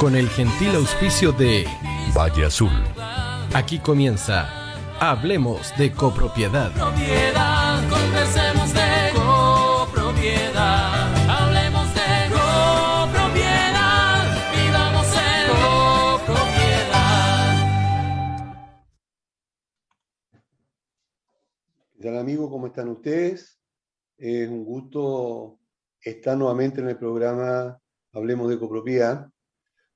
[0.00, 1.66] con el gentil auspicio de
[2.16, 2.70] Valle Azul.
[3.52, 4.48] Aquí comienza
[4.98, 6.72] Hablemos de copropiedad.
[6.72, 11.04] Propiedad, conversemos de copropiedad.
[11.28, 14.24] Hablemos de copropiedad.
[14.56, 15.50] Vivamos en
[16.16, 17.54] copropiedad.
[21.94, 22.48] ¿Qué tal amigos?
[22.48, 23.60] ¿Cómo están ustedes?
[24.16, 25.58] Es un gusto
[26.00, 27.78] estar nuevamente en el programa
[28.14, 29.30] Hablemos de copropiedad.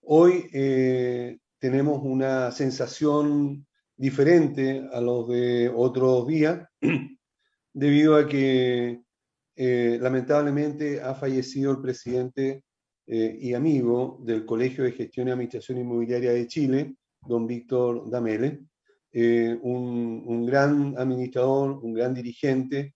[0.07, 6.69] Hoy eh, tenemos una sensación diferente a los de otros días,
[7.73, 9.01] debido a que
[9.57, 12.65] eh, lamentablemente ha fallecido el presidente
[13.07, 18.61] eh, y amigo del Colegio de Gestión y Administración Inmobiliaria de Chile, don Víctor Damele,
[19.63, 22.95] un, un gran administrador, un gran dirigente,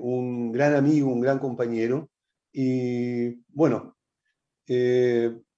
[0.00, 2.08] un gran amigo, un gran compañero.
[2.52, 3.96] Y bueno,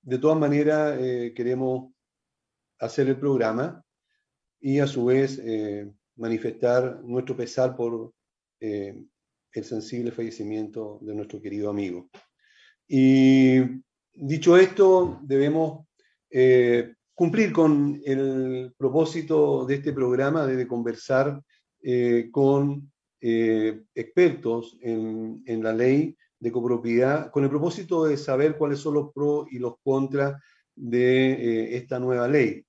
[0.05, 1.93] de todas maneras eh, queremos
[2.79, 3.83] hacer el programa
[4.61, 8.13] y a su vez eh, manifestar nuestro pesar por
[8.61, 9.03] eh,
[9.53, 12.11] el sensible fallecimiento de nuestro querido amigo.
[12.87, 13.61] Y
[14.13, 15.87] dicho esto, debemos
[17.15, 21.41] cumplir con el propósito de este programa de conversar
[22.33, 28.95] con expertos en, en la ley de copropiedad, con el propósito de saber cuáles son
[28.95, 30.41] los pros y los contras
[30.77, 32.65] de eh, esta nueva ley.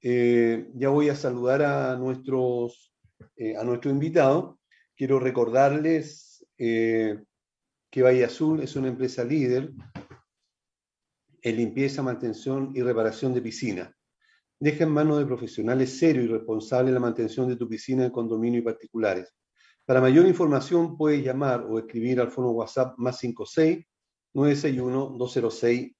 [0.00, 2.88] Eh, ya voy a saludar a nuestros
[3.36, 4.60] eh, a nuestro invitado.
[4.96, 7.20] Quiero recordarles eh,
[7.90, 9.72] que Valle Azul es una empresa líder
[11.42, 13.90] en limpieza, mantención y reparación de piscinas.
[14.60, 18.60] Deja en manos de profesionales serios y responsables la mantención de tu piscina en condominio
[18.60, 19.32] y particulares.
[19.88, 23.86] Para mayor información puedes llamar o escribir al fono WhatsApp más 56
[24.34, 25.92] 961 206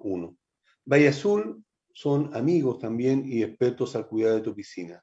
[0.00, 0.36] 001.
[0.84, 5.02] Valle Azul son amigos también y expertos al cuidado de tu piscina.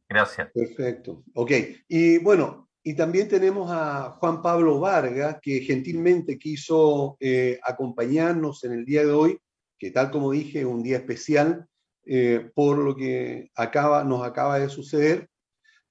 [0.09, 0.50] Gracias.
[0.53, 1.23] Perfecto.
[1.34, 1.51] Ok.
[1.88, 8.72] Y bueno, y también tenemos a Juan Pablo Vargas, que gentilmente quiso eh, acompañarnos en
[8.72, 9.40] el día de hoy,
[9.78, 11.67] que tal como dije, un día especial
[12.06, 15.29] eh, por lo que acaba, nos acaba de suceder.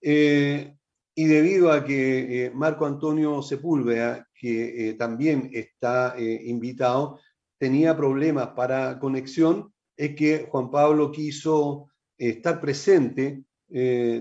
[0.01, 0.76] Eh,
[1.19, 7.19] y debido a que eh, Marco Antonio Sepúlveda, que eh, también está eh, invitado,
[7.59, 11.89] tenía problemas para conexión, es que Juan Pablo quiso
[12.19, 13.43] estar presente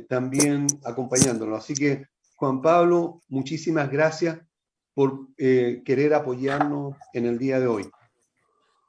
[0.10, 1.56] también acompañándolo.
[1.56, 2.08] Así que,
[2.38, 4.40] Juan Pablo, muchísimas gracias
[4.94, 7.90] por querer apoyarnos en el día de hoy.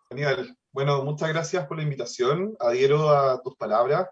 [0.08, 0.56] Genial.
[0.72, 2.56] Bueno, muchas gracias por la invitación.
[2.60, 4.08] Adhiero a tus palabras.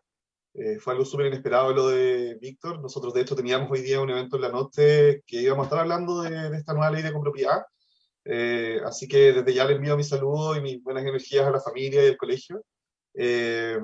[0.54, 2.80] Eh, fue algo súper inesperado lo de Víctor.
[2.80, 5.80] Nosotros, de hecho, teníamos hoy día un evento en la noche que íbamos a estar
[5.80, 7.62] hablando de, de esta nueva ley de copropiedad.
[8.24, 11.60] Eh, así que desde ya le envío mi saludo y mis buenas energías a la
[11.60, 12.64] familia y al colegio.
[13.14, 13.78] Eh,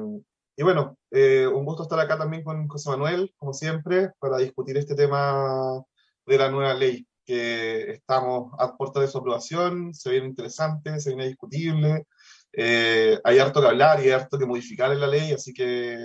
[0.57, 4.77] y bueno, eh, un gusto estar acá también con José Manuel, como siempre, para discutir
[4.77, 5.83] este tema
[6.27, 11.11] de la nueva ley, que estamos a puerta de su aprobación, se viene interesante, se
[11.11, 12.07] viene discutible.
[13.25, 15.99] hay harto que hablar y hay harto que modificar en la ley, así que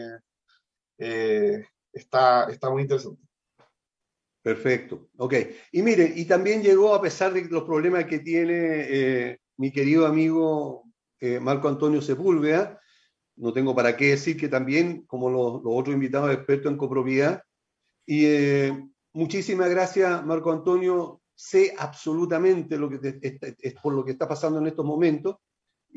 [0.97, 3.21] eh, está, está muy interesante.
[4.41, 5.33] Perfecto, ok.
[5.71, 10.05] Y mire, y también llegó a pesar de los problemas que tiene eh, mi querido
[10.05, 10.83] amigo
[11.19, 12.79] eh, Marco Antonio Sepúlveda,
[13.37, 17.41] no tengo para qué decir que también, como los, los otros invitados expertos en copropiedad,
[18.05, 18.27] y
[19.13, 23.19] muchísimas gracias Marco Antonio, sé absolutamente lo que
[23.59, 25.37] es por lo que está pasando en estos momentos,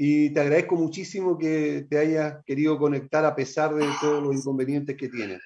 [0.00, 4.96] y te agradezco muchísimo que te hayas querido conectar a pesar de todos los inconvenientes
[4.96, 5.40] que tienes.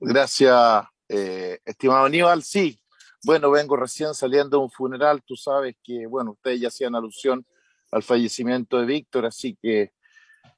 [0.00, 2.42] Gracias, eh, estimado Aníbal.
[2.42, 2.80] Sí,
[3.22, 5.22] bueno, vengo recién saliendo de un funeral.
[5.22, 7.44] Tú sabes que, bueno, ustedes ya hacían alusión
[7.92, 9.92] al fallecimiento de Víctor, así que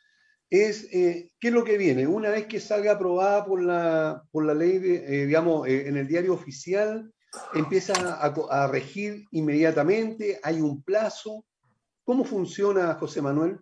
[0.50, 2.06] es qué es lo que viene.
[2.06, 7.12] Una vez que salga aprobada por la, por la ley, digamos, en el diario oficial,
[7.52, 11.44] empieza a, a regir inmediatamente, hay un plazo.
[12.02, 13.60] ¿Cómo funciona, José Manuel?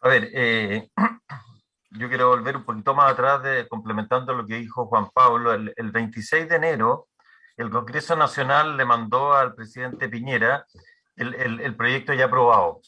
[0.00, 0.88] A ver, eh,
[1.90, 5.52] yo quiero volver un poquito más atrás, de, complementando lo que dijo Juan Pablo.
[5.52, 7.08] El, 26 de enero,
[7.56, 10.64] el Congreso Nacional le mandó al presidente Piñera
[11.16, 12.80] el, el, proyecto ya aprobado.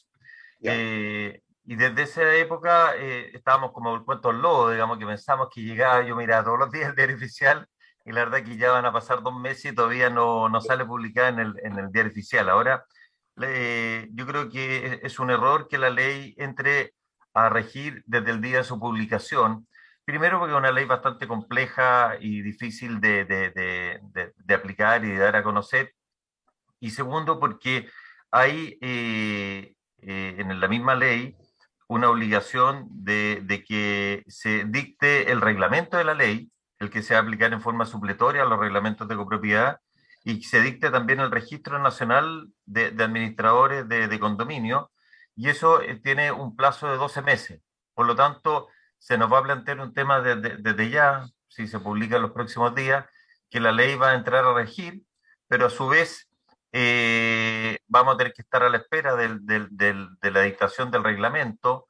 [0.62, 5.48] Eh, y desde esa época eh, estábamos como el cuento del lobo, digamos, que pensamos
[5.52, 7.66] que llegaba, yo miraba todos los días el diario oficial,
[8.04, 10.84] y la verdad que ya van a pasar dos meses y todavía no, no sale
[10.84, 12.48] publicada en el, en el diario oficial.
[12.48, 12.84] Ahora,
[13.36, 16.94] yo creo que es un error que la ley entre
[17.34, 19.66] a regir desde el día de su publicación.
[20.04, 25.36] Primero porque es una ley bastante compleja y difícil de, de, aplicar y de dar
[25.36, 25.94] a conocer.
[26.80, 27.88] Y segundo porque
[28.30, 31.36] hay eh, eh, en la misma ley
[31.90, 36.48] una obligación de, que se dicte el reglamento de la ley,
[36.78, 39.80] el que se va a aplicar en forma supletoria a los reglamentos de copropiedad,
[40.22, 44.92] y se dicte también el registro nacional de, administradores de, condominio,
[45.40, 47.62] y eso eh, tiene un plazo de 12 meses.
[47.94, 52.16] Por lo tanto, se nos va a plantear un tema desde, ya, si se publica
[52.16, 53.06] en los próximos días,
[53.48, 55.02] que la ley va a entrar a regir,
[55.48, 56.28] pero a su vez
[56.72, 61.86] eh, vamos a tener que estar a la espera de la dictación del reglamento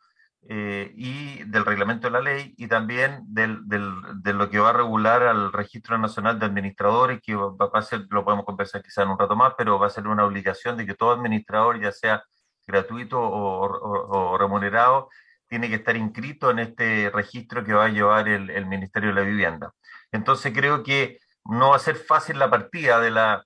[0.49, 5.25] eh, y del reglamento de la ley y también de lo que va a regular
[5.25, 9.19] al Registro Nacional de Administradores, que va, a ser, lo podemos conversar quizá en un
[9.19, 12.23] rato más, pero va a ser una obligación de que todo administrador, ya sea
[12.71, 15.09] gratuito o, remunerado,
[15.49, 19.27] tiene que estar inscrito en este registro que va a llevar el, Ministerio de la
[19.27, 19.73] Vivienda.
[20.13, 23.45] Entonces creo que no va a ser fácil la partida de la,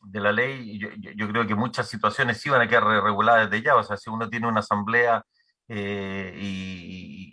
[0.00, 0.78] de la ley.
[0.78, 3.76] Yo, creo que muchas situaciones sí van a quedar reguladas desde ya.
[3.76, 5.24] O sea, si uno tiene una asamblea
[5.68, 7.32] eh, y,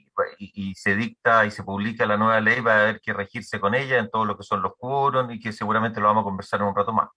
[0.76, 3.98] se dicta y se publica la nueva ley, va a haber que regirse con ella
[4.00, 6.68] en todo lo que son los quórum y que seguramente lo vamos a conversar en
[6.68, 7.10] un rato más.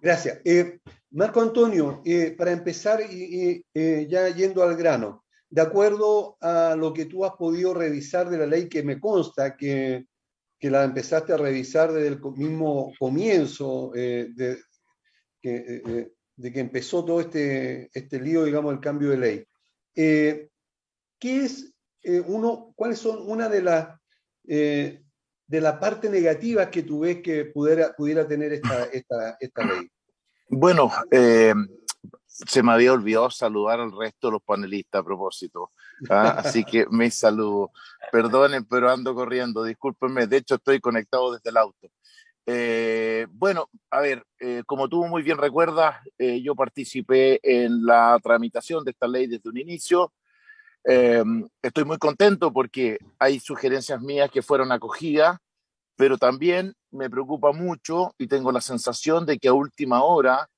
[0.00, 0.40] Gracias.
[0.44, 0.78] Eh,
[1.10, 6.92] Marco Antonio, eh, para empezar y, eh, ya yendo al grano, de acuerdo a lo
[6.92, 10.06] que tú has podido revisar de la ley, que me consta que,
[10.58, 14.58] que la empezaste a revisar desde el mismo comienzo de,
[15.40, 19.44] que, de que empezó todo este, este lío, digamos, el cambio de ley.
[19.94, 20.50] ¿Qué
[21.24, 21.72] es
[22.26, 23.98] uno, cuáles son una de las
[25.48, 29.90] de la parte negativa que tú ves que pudiera, pudiera tener esta, esta, esta ley?
[30.50, 31.54] Bueno, eh,
[32.26, 35.72] se me había olvidado saludar al resto de los panelistas a propósito.
[36.10, 36.36] ¿ah?
[36.44, 37.72] Así que me saludo.
[38.12, 40.26] Perdonen, pero ando corriendo, discúlpenme.
[40.26, 41.88] De hecho, estoy conectado desde el auto.
[42.44, 48.84] Eh, bueno, a ver, eh, como tú muy bien recuerdas, yo participé en la tramitación
[48.84, 50.12] de esta ley desde un inicio.
[50.84, 51.22] Eh,
[51.62, 55.38] estoy muy contento porque hay sugerencias mías que fueron acogidas,
[55.96, 60.48] pero también me preocupa mucho y tengo la sensación de que a última hora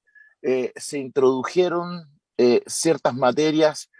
[0.42, 2.04] eh, se introdujeron
[2.36, 3.90] eh, ciertas materias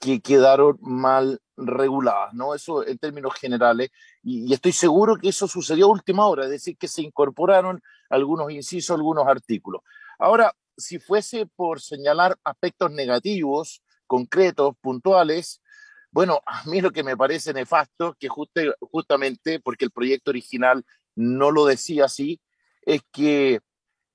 [0.00, 2.54] que quedaron mal reguladas, ¿no?
[2.54, 3.90] Eso en términos generales.
[4.22, 7.82] Y, y, estoy seguro que eso sucedió a última hora, es decir, que se incorporaron
[8.08, 9.82] algunos incisos, algunos artículos.
[10.18, 15.62] Ahora, si fuese por señalar aspectos negativos, concretos, puntuales,
[16.10, 20.84] bueno, a mí lo que me parece nefasto, que justamente porque el proyecto original
[21.14, 22.40] no lo decía así,
[22.82, 23.60] es que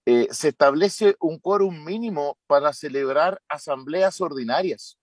[0.05, 4.97] eh, se establece un quórum mínimo para celebrar asambleas ordinarias.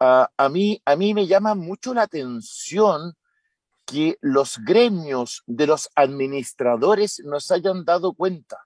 [0.00, 3.14] A, mí, a mí me llama mucho la atención
[3.86, 8.58] que los gremios de los administradores nos hayan dado cuenta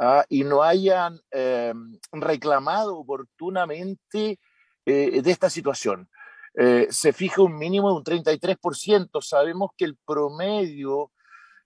[0.00, 1.72] uh, y no hayan eh,
[2.12, 4.38] reclamado oportunamente
[4.84, 6.08] eh, de esta situación.
[6.54, 9.22] Eh, se fija un mínimo de un 33%.
[9.22, 11.12] Sabemos que el promedio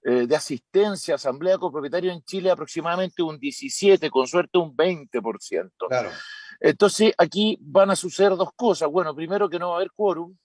[0.07, 5.71] de asistencia a asamblea copropietaria en Chile es aproximadamente un 17, con suerte un 20%.
[5.89, 6.11] Claro.
[6.61, 8.91] Entonces, aquí van a suceder dos cosas.
[8.91, 10.37] Bueno, primero que no va a haber quórum,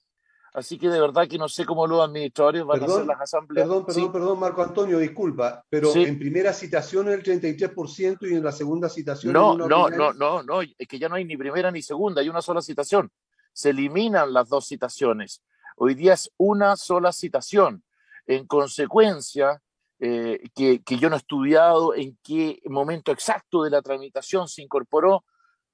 [0.53, 3.21] así que de verdad que no sé cómo los administradores van perdón, a hacer las
[3.21, 3.67] asambleas.
[3.67, 4.09] Perdón, perdón, ¿Sí?
[4.11, 6.03] perdón, Marco Antonio, disculpa, pero Sí.
[6.03, 10.61] en primera citación el 33% y en la segunda citación No, no, no, no, no,
[10.61, 13.11] es que ya no hay ni primera ni segunda, hay una sola citación.
[13.53, 15.41] Se eliminan las dos citaciones.
[15.77, 17.83] Hoy día es una sola citación.
[18.27, 19.61] En consecuencia,
[19.99, 24.61] eh, que, que yo no he estudiado en qué momento exacto de la tramitación se
[24.61, 25.25] incorporó,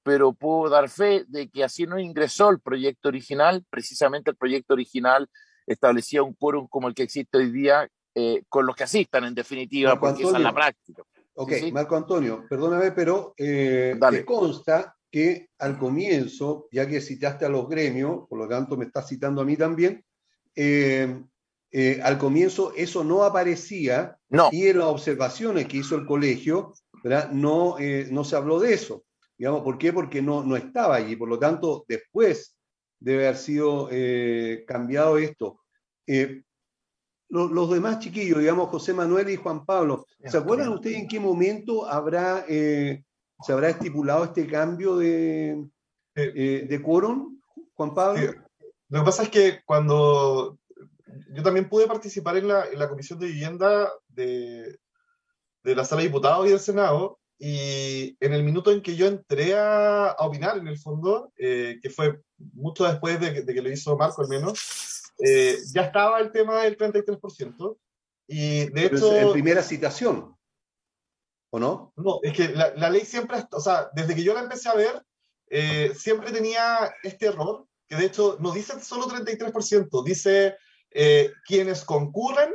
[0.06, 3.66] pero puedo dar fe de que así no ingresó el proyecto original.
[3.72, 5.28] Precisamente el proyecto original
[5.66, 9.34] establecía un quórum como el que existe hoy día, eh, con los que asistan, en
[9.34, 11.04] definitiva, Marco porque esa es la práctica.
[11.34, 11.72] Ok, Sí, sí.
[11.72, 17.68] Marco Antonio, perdóname, pero eh, te consta que al comienzo, ya que citaste a los
[17.68, 20.06] gremios, por lo tanto me estás citando a mí también,
[20.56, 21.20] eh,
[21.72, 26.74] eh, al comienzo eso no aparecía No, y en las observaciones que hizo el colegio,
[27.04, 27.32] ¿verdad?
[27.32, 29.04] No, eh, no se habló de eso.
[29.38, 29.92] Digamos, ¿Por qué?
[29.94, 31.16] Porque no, no estaba allí.
[31.16, 32.58] Por lo tanto, después
[33.00, 35.62] debe haber sido eh, cambiado esto.
[36.08, 36.44] Eh,
[37.30, 41.20] lo- los demás chiquillos, digamos, José Manuel y Juan Pablo, ¿se acuerdan ustedes en qué
[41.20, 43.04] momento habrá, eh,
[43.42, 45.66] se habrá estipulado este cambio de,
[46.16, 47.40] eh, de quórum,
[47.74, 48.22] Juan Pablo?
[48.32, 48.38] Sí.
[48.90, 50.60] Lo que pasa es que cuando
[51.34, 54.78] yo también pude participar en la, en la Comisión de Vivienda de,
[55.64, 59.08] de la Sala de Diputados y del Senado, y en el minuto en que yo
[59.08, 62.22] entré a, a opinar, en el fondo, eh, que fue
[62.54, 66.32] mucho después de, que- de que lo hizo Marco al menos, eh, ya estaba el
[66.32, 67.78] tema del 33%,
[68.28, 69.16] y de Pero hecho...
[69.18, 70.36] en primera citación,
[71.52, 71.94] ¿o no?
[71.96, 74.76] No, es que la, la ley siempre, o sea, desde que yo la empecé a
[74.76, 75.04] ver,
[75.50, 80.56] eh, siempre tenía este error, que de hecho no dice solo 33%, dice
[80.92, 82.52] eh, quienes concurren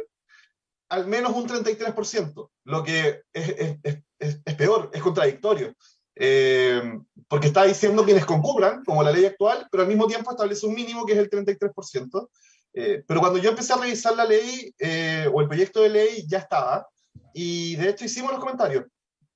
[0.90, 5.74] al menos un 33%, lo que es, peor, es contradictorio.
[6.16, 6.82] Eh,
[7.28, 10.74] porque está diciendo quienes concurran, como la ley actual, pero al mismo tiempo establece un
[10.74, 12.28] mínimo que es el 33%.
[12.74, 16.26] Eh, pero cuando yo empecé a revisar la ley eh, o el proyecto de ley
[16.28, 16.86] ya estaba,
[17.32, 18.84] y de hecho hicimos los comentarios.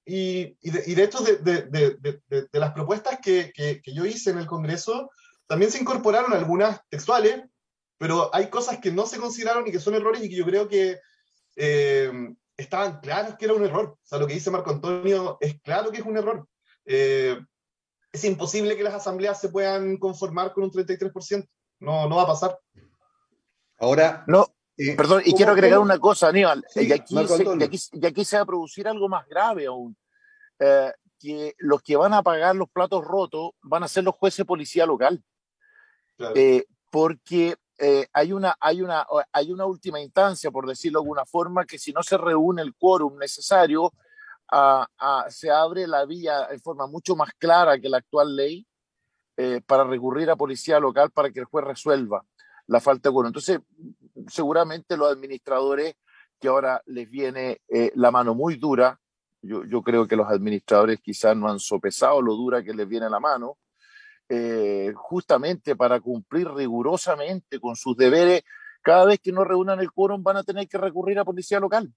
[0.05, 5.11] Y, de, y de hecho, de, las propuestas que, que, yo hice en el Congreso,
[5.47, 7.43] también se incorporaron algunas textuales,
[7.97, 10.69] pero hay cosas que no se consideraron y que son errores y que yo creo
[10.69, 10.99] que
[11.57, 13.97] eh, estaban claros que era un error.
[14.03, 16.47] O sea, lo que dice Marco Antonio es claro que es un error.
[16.85, 17.39] Eh,
[18.13, 21.47] es imposible que las asambleas se puedan conformar con un 33%.
[21.81, 22.59] No, no va a pasar.
[23.79, 24.47] Ahora, no,
[24.77, 25.85] eh, perdón, y ¿cómo- quiero agregar cómo?
[25.87, 27.67] una cosa, Aníbal, Sí, y, aquí se, y, Antonio.
[27.67, 29.97] aquí, y aquí se va a producir algo más grave aún.
[30.61, 34.39] Eh, que los que van a pagar los platos rotos van a ser los jueces
[34.39, 35.23] de policía local.
[36.17, 36.35] Claro.
[36.37, 41.25] Eh, porque eh, hay, una, hay, una, hay una última instancia, por decirlo de alguna
[41.25, 43.93] forma, que si no se reúne el quórum necesario,
[44.53, 48.67] ah, ah, se abre la vía en forma mucho más clara que la actual ley
[49.37, 52.25] eh, para recurrir a policía local para que el juez resuelva
[52.67, 53.29] la falta de quórum.
[53.29, 53.59] Entonces,
[54.29, 55.97] seguramente los administradores
[56.39, 59.01] que ahora les viene eh, la mano muy dura,
[59.43, 63.11] yo, yo creo que los administradores quizás no han sopesado lo dura que les viene
[63.11, 63.59] la mano,
[64.29, 68.43] eh, justamente para cumplir rigurosamente con sus deberes,
[68.83, 71.93] cada vez que no reúnan el quórum van a tener que recurrir a policía local.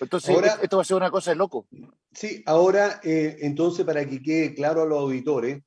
[0.00, 1.66] Entonces, Ahora- esto va a ser una cosa de loco.
[2.12, 5.62] Sí, ahora, eh, entonces, para que quede claro a los auditores,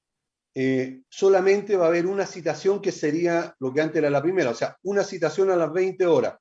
[0.55, 4.49] eh, solamente va a haber una citación que sería lo que antes era la primera,
[4.49, 6.35] o sea, una citación a las 20 horas.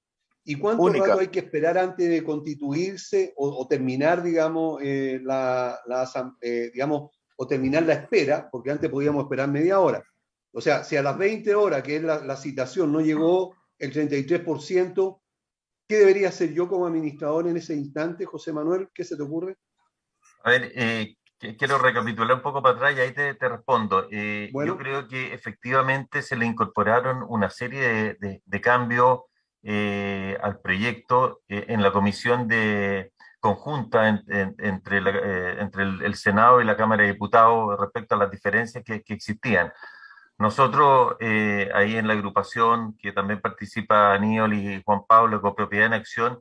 [0.45, 1.07] ¿Y cuánto Única.
[1.09, 6.11] rato hay que esperar antes de constituirse o, o terminar, digamos, eh, la, la
[6.73, 8.49] digamos, o terminar la espera?
[8.51, 10.03] Porque antes podíamos esperar media hora.
[10.53, 13.93] O sea, si a las 20 horas, que es la, la citación, no llegó el
[13.93, 15.21] 33%,
[15.87, 18.89] ¿qué debería hacer yo como administrador en ese instante, José Manuel?
[18.93, 19.57] ¿Qué se te ocurre?
[20.43, 21.17] A ver, eh,
[21.57, 24.09] quiero recapitular un poco para atrás y ahí te, te respondo.
[24.11, 24.73] Eh, Bueno.
[24.73, 29.21] Yo creo que efectivamente se le incorporaron una serie de, de- de cambios
[29.63, 36.15] eh, al proyecto eh, en la comisión de conjunta en- en- entre, eh, entre el,
[36.17, 39.73] Senado y la Cámara de Diputados respecto a las diferencias que, existían.
[40.39, 45.95] Nosotros eh, ahí en la agrupación que también participa Aníbal y Juan Pablo, Copropiedad en
[45.95, 46.41] Acción,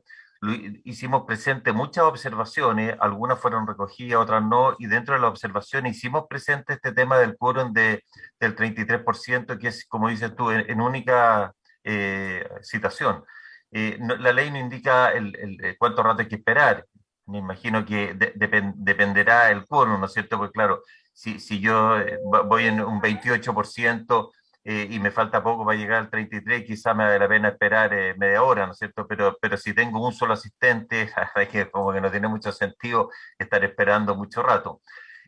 [0.84, 6.26] hicimos presente muchas observaciones, algunas fueron recogidas, otras no, y dentro de las observaciones hicimos
[6.28, 8.04] presente este tema del quórum de,
[8.38, 11.52] del 33%, que es, como dices tú, en, en única
[11.82, 13.24] eh, citación.
[13.70, 16.86] Eh, no- la ley no indica el, el- el cuánto rato hay que esperar.
[17.26, 20.38] Me imagino que de- depen- dependerá el quórum, ¿no es cierto?
[20.38, 20.82] Porque claro,
[21.12, 24.32] si, si yo eh, vo- voy en un 28%,
[24.64, 27.92] eh, y me falta poco para llegar al 33, quizá me vale la pena esperar
[27.94, 29.06] eh, media hora, ¿no es cierto?
[29.06, 31.10] Pero, pero si tengo un solo asistente,
[31.52, 34.80] que como que no tiene mucho sentido estar esperando mucho rato.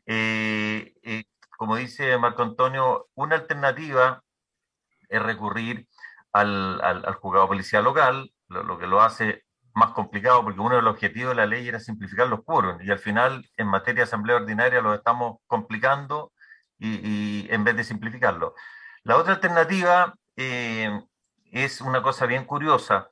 [0.07, 1.25] Eh, eh,
[1.59, 4.23] como dice Marco Antonio, una alternativa
[5.09, 5.89] es recurrir
[6.33, 9.45] al, al, al juzgado policial local, lo, lo que lo hace
[9.75, 12.91] más complicado porque uno de los objetivos de la ley era simplificar los quórums y
[12.91, 16.33] al final en materia de asamblea ordinaria lo estamos complicando
[16.79, 18.55] y, en vez de simplificarlo.
[19.05, 20.91] La otra alternativa eh,
[21.53, 23.11] es una cosa bien curiosa.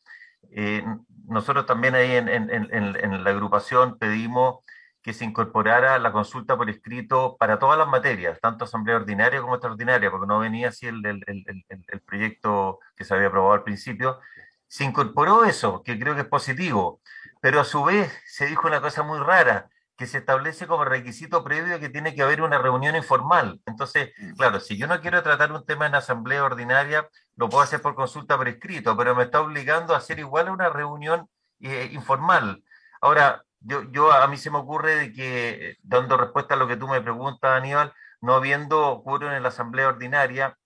[0.50, 0.84] Eh,
[1.26, 4.60] nosotros también ahí en, en, en, la agrupación pedimos
[5.08, 9.54] que se incorporara la consulta por escrito para todas las materias, tanto asamblea ordinaria como
[9.54, 13.62] extraordinaria, porque no venía así el, el, el, el proyecto que se había aprobado al
[13.62, 14.20] principio.
[14.66, 17.00] Se incorporó eso, que creo que es positivo,
[17.40, 21.42] pero a su vez se dijo una cosa muy rara, que se establece como requisito
[21.42, 23.62] previo que tiene que haber una reunión informal.
[23.64, 27.80] Entonces, claro, si yo no quiero tratar un tema en asamblea ordinaria, lo puedo hacer
[27.80, 32.62] por consulta por escrito, pero me está obligando a hacer igual una reunión eh, informal.
[33.00, 36.76] Ahora, yo, yo a mí se me ocurre de que, dando respuesta a lo que
[36.76, 40.56] tú me preguntas, Aníbal, no habiendo quórum en la asamblea ordinaria,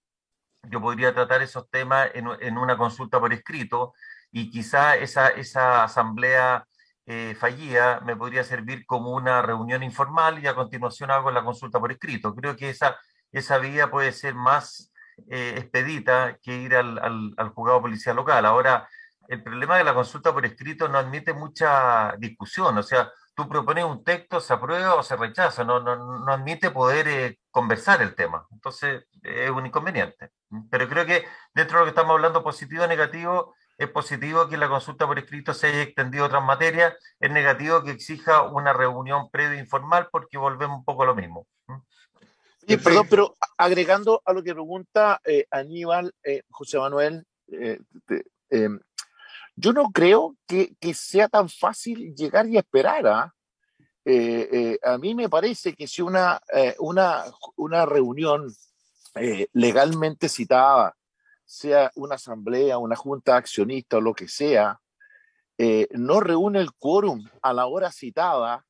[0.70, 3.94] yo podría tratar esos temas en, en una consulta por escrito
[4.30, 6.66] y quizá esa, esa asamblea
[7.04, 11.80] eh, fallida me podría servir como una reunión informal y a continuación hago la consulta
[11.80, 12.34] por escrito.
[12.34, 12.96] Creo que esa,
[13.32, 14.92] esa vía puede ser más
[15.30, 18.46] eh, expedita que ir al, al, al, juzgado policial local.
[18.46, 18.88] Ahora,
[19.28, 23.84] el problema de la consulta por escrito no admite mucha discusión, o sea, tú propones
[23.84, 28.14] un texto, se aprueba o se rechaza, no, no, no admite poder eh, conversar el
[28.14, 28.46] tema.
[28.50, 30.30] Entonces, es un inconveniente.
[30.70, 34.56] Pero creo que dentro de lo que estamos hablando, positivo o negativo, es positivo que
[34.56, 38.72] la consulta por escrito se haya extendido a otras materias, es negativo que exija una
[38.72, 41.46] reunión previa informal porque volvemos un poco a lo mismo.
[42.66, 48.24] Sí, perdón, pero agregando a lo que pregunta eh, Aníbal, eh, José Manuel, eh, te,
[49.62, 53.06] yo no creo que, sea tan fácil llegar y esperar.
[53.06, 53.34] ¿ah?
[54.84, 56.40] a mí me parece que si una,
[56.78, 57.24] una,
[57.56, 58.52] una reunión
[59.52, 60.96] legalmente citada,
[61.44, 64.80] sea una asamblea, una junta accionista o lo que sea,
[65.58, 68.64] eh, no reúne el quórum a la hora citada,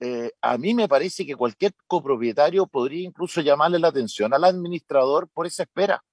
[0.00, 5.28] eh, a mí me parece que cualquier copropietario podría incluso llamarle la atención al administrador
[5.28, 6.04] por esa espera.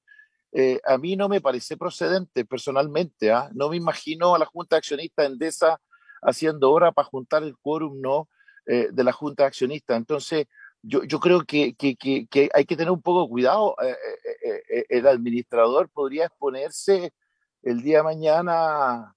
[0.54, 3.50] Eh, a mí no me parece procedente personalmente, ¿eh?
[3.54, 5.80] no me imagino a la junta accionista endesa
[6.22, 8.30] haciendo hora para juntar el quórum no
[8.64, 9.98] de la junta accionista.
[9.98, 10.46] Entonces,
[10.84, 13.76] yo, yo creo que, que, que, hay que tener un poco de cuidado.
[13.82, 13.96] Eh,
[14.44, 17.14] eh, eh, el administrador podría exponerse
[17.62, 19.14] el día de mañana a,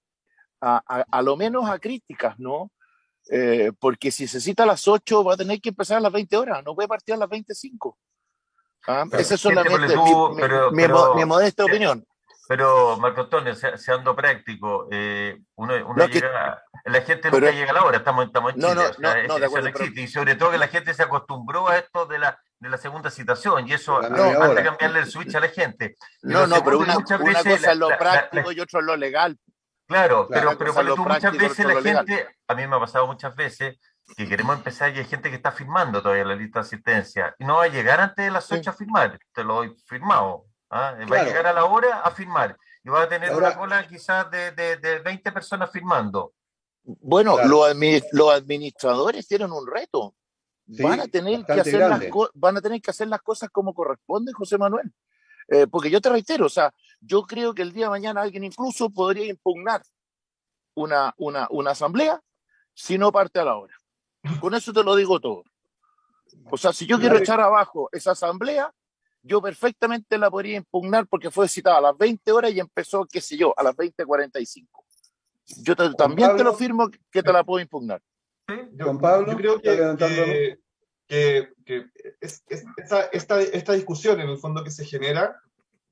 [0.60, 2.70] a, a lo menos a críticas, ¿no?
[3.80, 6.36] porque si se cita a las 8 va a tener que empezar a las 20
[6.36, 7.96] horas, no puede partir a las 25.
[8.86, 9.04] ¿Ah?
[9.12, 12.06] Esa es solamente tú, mi, pero, mi, pero, mi, mi, modesta opinión.
[12.46, 17.74] Pero, Marco Antonio, seando práctico, uno, uno no, llega, que, la gente nunca llega a
[17.74, 20.08] la hora, estamos, estamos en Chile, no, no, o sea, no, eso no existe, y
[20.08, 23.66] sobre todo que la gente se acostumbró a esto de la, de la segunda citación,
[23.66, 25.96] y eso hace cambiarle el switch a la gente.
[26.22, 28.86] Y no, no, pero una, una cosa la, es lo la, práctico y otro es
[28.86, 29.38] lo legal.
[29.86, 33.34] Claro, claro pero, pero tú, muchas veces la gente, a mí me ha pasado muchas
[33.34, 33.78] veces,
[34.16, 37.44] que queremos empezar y hay gente que está firmando todavía la lista de asistencia, y
[37.44, 38.68] no va a llegar antes de las 8 sí.
[38.68, 40.46] a firmar, te lo doy firmado.
[40.70, 40.94] ¿ah?
[41.10, 43.86] Va a llegar a la hora a firmar y va a tener Ahora, una cola
[43.88, 46.34] quizás de, de, de, 20 personas firmando.
[46.82, 47.48] Bueno, claro.
[47.48, 50.14] los, administ los, administradores tienen un reto.
[50.70, 52.00] Sí, van, a tener que hacer las
[52.32, 54.92] van a tener que hacer las cosas como corresponde, José Manuel.
[55.48, 58.44] Eh, porque yo te reitero, o sea, yo creo que el día de mañana alguien
[58.44, 59.82] incluso podría impugnar
[60.74, 62.20] una, una, una asamblea
[62.72, 63.74] si no parte a la hora.
[64.40, 65.44] Con eso te lo digo todo.
[66.50, 68.72] O sea, si yo quiero echar abajo esa asamblea,
[69.22, 73.20] yo perfectamente la podría impugnar porque fue citada a las 20 horas y empezó, qué
[73.20, 74.84] sé yo, a las 20.45.
[75.62, 76.44] Yo te- también te Pablo.
[76.50, 78.02] lo firmo que te la puedo impugnar.
[78.72, 80.58] Yo, Juan Pablo, yo creo que,
[81.06, 81.86] que- que
[82.20, 85.38] es- es- esta, esta, esta discusión en el fondo que se genera,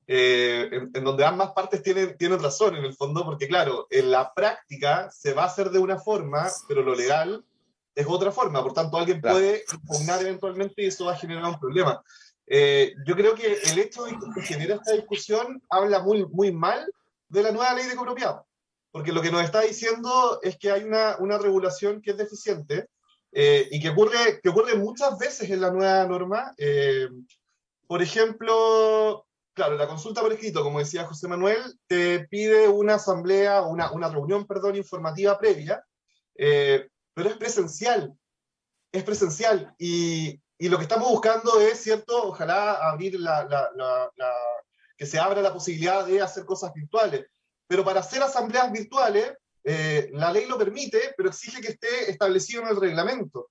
[0.07, 4.11] eh, en, en donde ambas partes tienen, tienen razón en el fondo, porque claro, en
[4.11, 7.43] la práctica se va a hacer de una forma, pero lo legal
[7.95, 9.37] es otra forma, por tanto alguien Claro.
[9.37, 12.01] puede impugnar eventualmente y eso va a generar un problema.
[12.47, 16.51] Eh, yo creo que el hecho de que se genere esta discusión habla muy, muy
[16.51, 16.85] mal
[17.29, 18.41] de la nueva ley de copropiedad
[18.93, 22.89] porque lo que nos está diciendo es que hay una, una regulación que es deficiente
[23.31, 26.53] eh, y que ocurre, que ocurre muchas veces en la nueva norma.
[26.57, 27.09] Eh,
[27.87, 29.25] por ejemplo,
[29.55, 34.09] claro, la consulta por escrito, como decía José Manuel, te pide una asamblea, una, una
[34.09, 35.83] reunión, perdón, informativa previa,
[36.35, 38.13] eh, pero es presencial,
[38.91, 42.29] es presencial y, y lo que estamos buscando es, ¿cierto?
[42.29, 44.33] Ojalá abrir la, la- la- la-
[44.95, 47.25] que se abra la posibilidad de hacer cosas virtuales.
[47.67, 52.61] Pero para hacer asambleas virtuales, eh, la ley lo permite, pero exige que esté establecido
[52.61, 53.49] en el reglamento.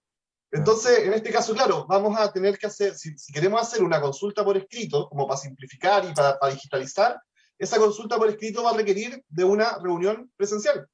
[0.50, 4.00] Entonces, en este caso, claro, vamos a tener que hacer, si, si queremos hacer una
[4.00, 7.20] consulta por escrito, como para simplificar y para, para digitalizar,
[7.58, 10.86] esa consulta por escrito va a requerir de una reunión presencial,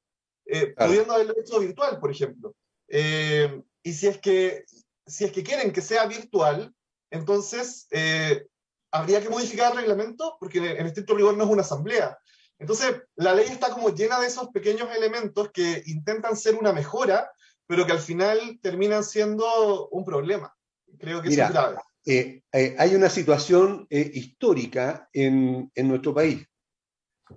[0.48, 0.90] eh, Claro.
[0.90, 2.54] pudiendo haberlo hecho virtual, por ejemplo.
[2.88, 4.64] Eh, y si es, que,
[5.06, 6.74] si es que quieren que sea virtual,
[7.10, 8.46] entonces eh,
[8.90, 12.18] habría que modificar el reglamento, porque en, en estricto rigor no es una asamblea.
[12.58, 17.30] Entonces, la ley está como llena de esos pequeños elementos que intentan ser una mejora,
[17.68, 20.52] pero que al final terminan siendo un problema.
[20.98, 21.76] Creo que Mira, eso es grave.
[22.06, 26.44] eh, eh, hay una situación eh, histórica en, en nuestro país.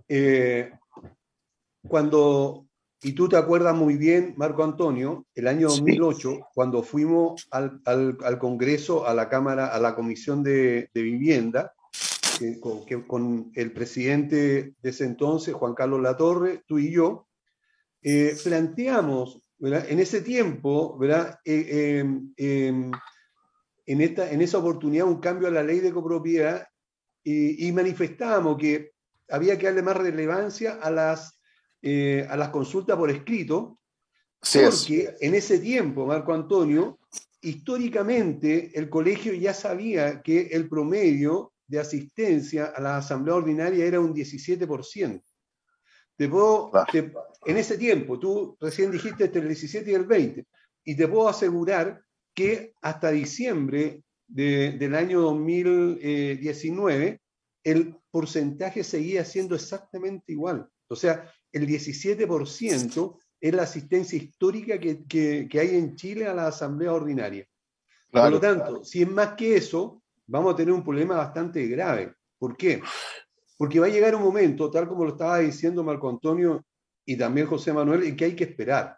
[0.08, 0.72] Eh,
[1.88, 2.68] cuando,
[3.04, 5.80] y tú te acuerdas muy bien, Marco Antonio, el año Sí.
[5.80, 11.02] 2008, cuando fuimos al, al- al Congreso, a la Cámara, a la Comisión de, de
[11.02, 11.74] Vivienda,
[12.38, 17.28] que- con, que- con el presidente de ese entonces, Juan Carlos Latorre, tú y yo,
[18.04, 19.86] eh, planteamos, ¿verdad?
[19.90, 21.40] en ese tiempo, ¿verdad?
[21.46, 22.92] Eh, em, em,
[23.86, 26.68] en, esta, en esa oportunidad un cambio a la ley de copropiedad
[27.24, 28.92] y, y manifestábamos que
[29.30, 31.40] había que darle más relevancia a las,
[31.82, 33.80] eh, a las consultas por escrito,
[34.42, 34.80] es.
[34.80, 37.00] porque en ese tiempo, Marco Antonio,
[37.42, 44.00] históricamente el colegio ya sabía que el promedio de asistencia a la asamblea ordinaria era
[44.00, 45.22] un 17%.
[46.18, 47.12] Te puedo, te-
[47.46, 50.46] en ese tiempo, tú recién dijiste entre el 17 y el 20,
[50.84, 52.02] y te puedo asegurar
[52.36, 57.22] que hasta diciembre de- del año 2019
[57.64, 60.68] el porcentaje seguía siendo exactamente igual.
[60.88, 66.34] O sea, el 17% es la asistencia histórica que, que- que hay en Chile a
[66.34, 67.46] la asamblea ordinaria.
[68.12, 72.14] Por lo tanto, si es más que eso, vamos a tener un problema bastante grave.
[72.38, 72.82] ¿Por qué?
[73.58, 76.66] Porque va a llegar un momento, tal como lo estaba diciendo Marco Antonio
[77.06, 78.98] y también José Manuel, en que hay que esperar.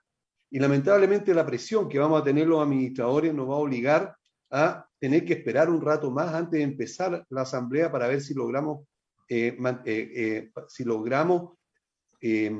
[0.49, 4.15] Y lamentablemente la presión que vamos a tener los administradores nos va a obligar
[4.51, 8.33] a tener que esperar un rato más antes de empezar la asamblea para ver si
[8.33, 8.85] logramos,
[9.27, 11.57] eh, eh, eh, si logramos
[12.23, 12.51] eh,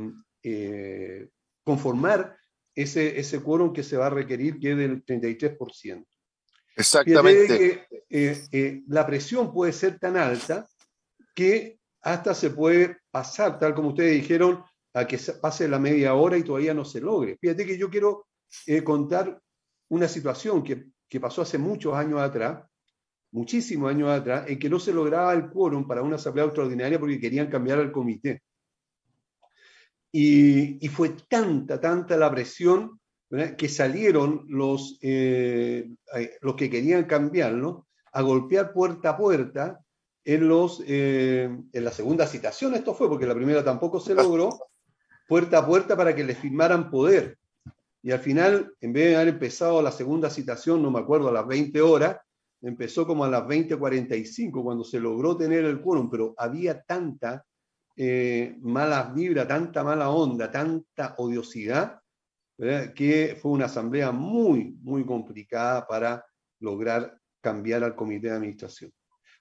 [0.43, 1.30] eh,
[1.63, 2.38] conformar
[2.76, 6.06] ese, ese quórum que se va a requerir, que es del 33%.
[6.76, 7.58] Fíjate Exactamente.
[7.58, 10.67] que eh, eh, la presión puede ser tan alta
[11.36, 16.15] que hasta se puede pasar, tal como ustedes dijeron, a que se pase la media
[16.15, 17.38] hora y todavía no se logre.
[17.39, 18.28] Fíjate que yo quiero
[18.65, 19.39] eh, contar
[19.89, 22.67] una situación que, que pasó hace muchos años atrás,
[23.32, 27.19] muchísimos años atrás, en que no se lograba el quórum para una asamblea extraordinaria porque
[27.19, 28.41] querían cambiar al comité.
[30.15, 32.99] Y, fue tanta, tanta la presión
[33.58, 35.89] que salieron los, eh,
[36.41, 39.80] los que querían cambiarlo a golpear puerta a puerta
[40.23, 42.76] en, los, eh, en la segunda citación.
[42.76, 44.67] Esto fue porque la primera tampoco se logró,
[45.28, 47.39] puerta a puerta para que les firmaran poder.
[48.04, 51.34] Y al final, en vez de haber empezado la segunda citación, no me acuerdo, a
[51.34, 52.17] las 20 horas,
[52.62, 57.43] empezó como a las 20.45 cuando se logró tener el quórum, pero había tanta
[57.95, 61.99] eh, mala vibra, tanta mala onda, tanta odiosidad,
[62.58, 62.93] ¿verdad?
[62.93, 66.25] que fue una asamblea muy, muy complicada para
[66.60, 68.91] lograr cambiar al comité de administración.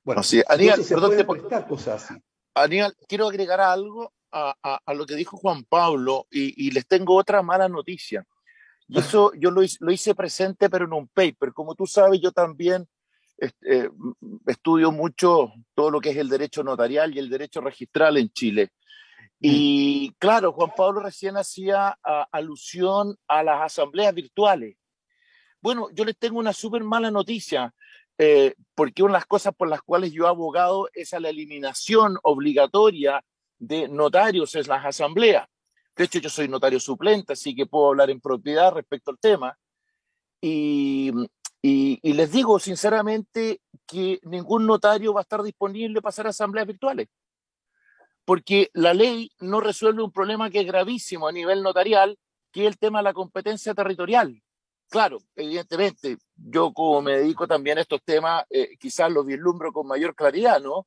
[0.05, 0.45] Bueno, Así es.
[0.49, 2.21] Aníbal, se perdón, pueden cosas así.
[2.55, 6.87] Aníbal, quiero agregar algo a, a- a lo que dijo Juan Pablo y, y les
[6.87, 8.27] tengo otra mala noticia.
[8.89, 11.53] Y eso yo lo hice, lo hice presente, pero en un paper.
[11.53, 12.87] Como tú sabes, yo también
[13.63, 13.89] eh,
[14.47, 18.71] estudio mucho todo lo que es el derecho notarial y el derecho registral en Chile.
[19.41, 24.77] Y claro, Juan Pablo recién hacía a- alusión a las asambleas virtuales.
[25.61, 27.73] Bueno, yo les tengo una súper mala noticia.
[28.19, 31.31] eh, porque una de las cosas por las cuales yo he abogado es a la
[31.31, 33.25] eliminación obligatoria
[33.59, 35.49] de notarios en las asambleas.
[35.97, 39.57] De hecho, yo soy notario suplente, así que puedo hablar en propiedad respecto al tema.
[40.41, 41.11] Y,
[41.63, 46.67] y, y les digo sinceramente que ningún notario va a estar disponible para hacer asambleas
[46.67, 47.09] virtuales,
[48.25, 52.19] porque la ley no resuelve un problema que es gravísimo a nivel notarial,
[52.51, 54.43] que es el tema de la competencia territorial.
[54.91, 59.87] Claro, evidentemente, yo como me dedico también a estos temas, eh, quizás los vislumbro con
[59.87, 60.87] mayor claridad, ¿no?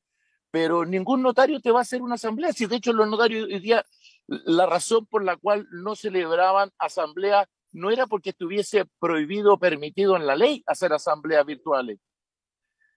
[0.52, 2.52] Pero ningún notario te va a hacer una asamblea.
[2.52, 3.84] Si de hecho los notarios hoy día,
[4.28, 10.16] la razón por la cual no celebraban asambleas no era porque estuviese prohibido o permitido
[10.16, 11.98] en la ley hacer asambleas virtuales,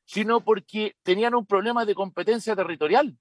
[0.05, 3.17] sino porque tenían un problema de competencia territorial.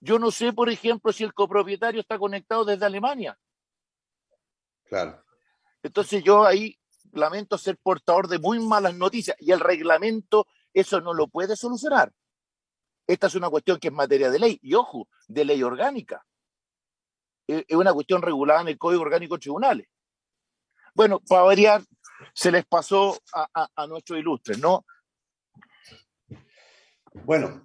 [0.00, 3.38] Yo no sé, por ejemplo, si el copropietario está conectado desde Alemania.
[4.82, 5.24] Claro.
[5.80, 6.76] Entonces yo ahí
[7.12, 12.12] lamento ser portador de muy malas noticias y el reglamento eso no lo puede solucionar.
[13.06, 16.26] Esta es una cuestión que es materia de ley y ojo, de ley orgánica.
[17.46, 19.88] Es una cuestión regulada en el Código Orgánico de Tribunales.
[20.98, 21.80] Bueno, para variar,
[22.34, 24.84] se les pasó a, a, a nuestros ilustres, ¿no?
[27.24, 27.64] Bueno,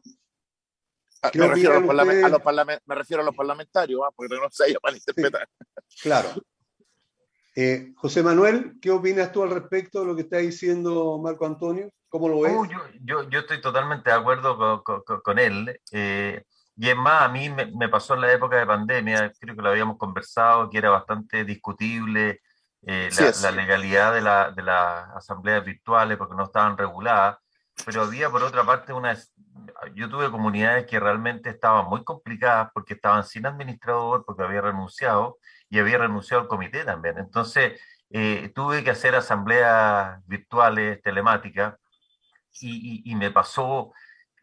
[1.23, 2.23] Ah, Me refiero, a los, ustedes...
[2.25, 2.41] a los
[2.85, 4.11] me refiero, a los parlamentarios, ¿ah?
[4.13, 5.47] porque no se haya malinterpretar.
[5.87, 6.29] Sí, claro.
[7.55, 11.89] Eh, José Manuel, ¿qué opinas tú al respecto de lo que está diciendo Marco Antonio?
[12.09, 12.53] ¿Cómo lo ves?
[12.55, 15.79] Oh, yo, yo, yo, estoy totalmente de acuerdo con, con, con él.
[15.93, 16.43] Eh,
[16.75, 19.61] y es más, a mí me, me, pasó en la época de pandemia, creo que
[19.61, 22.41] lo habíamos conversado, que era bastante discutible
[22.85, 27.37] eh, la, la, legalidad de, la, de las asambleas virtuales porque no estaban reguladas,
[27.85, 29.17] pero había por otra parte una...
[29.95, 35.37] Yo tuve comunidades que realmente estaban muy complicadas porque estaban sin administrador, porque había renunciado,
[35.69, 37.17] y había renunciado al comité también.
[37.17, 41.75] Entonces, eh, tuve que hacer asambleas virtuales, telemáticas,
[42.59, 43.91] y, y, y me pasó,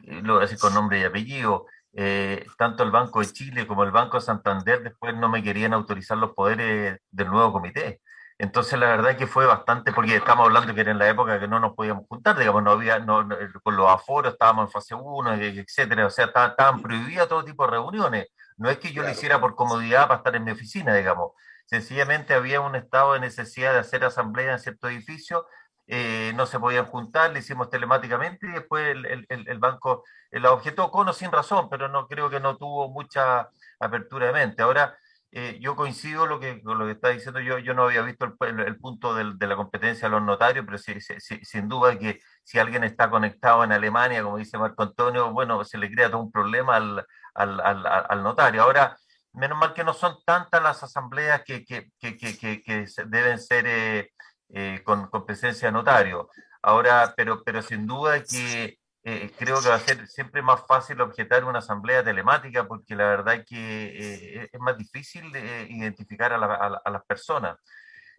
[0.05, 3.67] eh, lo voy a decir con nombre y apellido, eh, tanto el Banco de Chile
[3.67, 8.01] como el Banco de Santander después no me querían autorizar los poderes del nuevo comité.
[8.41, 11.39] Entonces, la verdad es que fue bastante, porque estamos hablando que era en la época
[11.39, 14.73] que no nos podíamos juntar, digamos, no había, no, no, con los aforos estábamos en
[14.73, 18.29] fase 1, etcétera, o sea, estaban, estaban prohibidas todo tipo de reuniones.
[18.57, 19.09] No es que yo claro.
[19.09, 21.33] lo hiciera por comodidad para estar en mi oficina, digamos.
[21.67, 25.45] Sencillamente había un estado de necesidad de hacer asamblea en cierto edificio,
[25.87, 30.53] eh, no se podían juntar, le hicimos telemáticamente y después el, el, el banco la
[30.53, 34.63] objetó con o sin razón, pero no creo que no tuvo mucha apertura de mente.
[34.63, 34.97] Ahora,
[35.33, 38.37] eh, yo coincido lo que, con lo que está diciendo, yo, yo no había visto
[38.41, 42.59] el, el punto del, de la competencia de los notarios, pero sin duda que si
[42.59, 46.33] alguien está conectado en Alemania, como dice Marco Antonio, bueno, se le crea todo un
[46.33, 48.63] problema al, al, al, al notario.
[48.63, 48.97] Ahora,
[49.33, 54.11] menos mal que no son tantas las asambleas que, que, que, que deben ser eh,
[54.49, 56.29] eh, con, con, presencia de notario.
[56.63, 61.01] Ahora, pero, pero sin duda que eh, creo que va a ser siempre más fácil
[61.01, 65.25] objetar una asamblea telemática porque la verdad es que es más difícil
[65.69, 67.57] identificar a, la, a, a, las personas.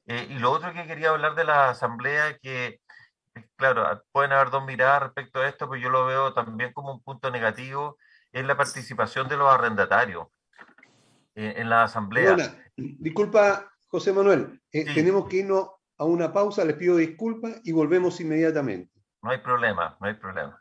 [0.06, 2.80] y lo otro que quería hablar de la asamblea que
[3.56, 7.04] claro, pueden haber dos miradas respecto a esto, pero yo lo veo también como un
[7.04, 7.98] punto negativo,
[8.32, 10.28] es la participación de los arrendatarios
[11.36, 12.36] en, la asamblea.
[12.76, 14.94] Disculpa, José Manuel, eh, sí.
[14.94, 18.92] tenemos que irnos a una pausa, les pido disculpas y volvemos inmediatamente.
[19.22, 20.61] No hay problema, no hay problema.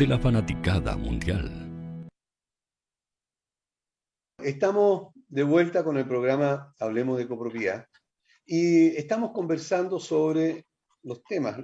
[0.00, 2.08] de la fanaticada mundial.
[4.42, 7.84] Estamos de vuelta con el programa Hablemos de Copropiedad
[8.46, 10.64] y estamos conversando sobre
[11.02, 11.58] los temas.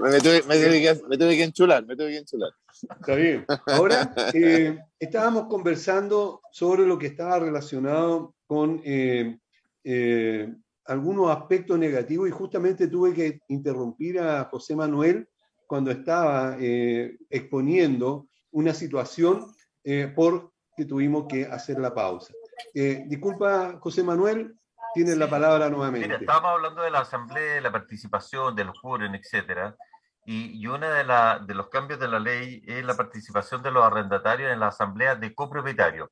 [0.00, 2.50] me, tuve, me, tuve que, me, tuve, que, enchular, me tuve que enchular.
[2.82, 3.44] Está bien.
[3.66, 9.38] Ahora, eh, estábamos conversando sobre lo que estaba relacionado con eh,
[9.84, 10.52] eh,
[10.86, 15.28] algunos aspectos negativos y justamente tuve que interrumpir a José Manuel
[15.66, 19.46] cuando estaba eh, exponiendo una situación
[19.84, 22.32] eh, por que tuvimos que hacer la pausa.
[22.74, 24.54] Eh, disculpa, José Manuel,
[24.94, 26.06] tienes la palabra nuevamente.
[26.06, 29.76] Mira, estábamos hablando de la asamblea, la participación, de los jóvenes, etcétera,
[30.24, 33.70] y, y uno de, la, de los cambios de la ley es la participación de
[33.70, 36.10] los arrendatarios en la asamblea de copropietarios.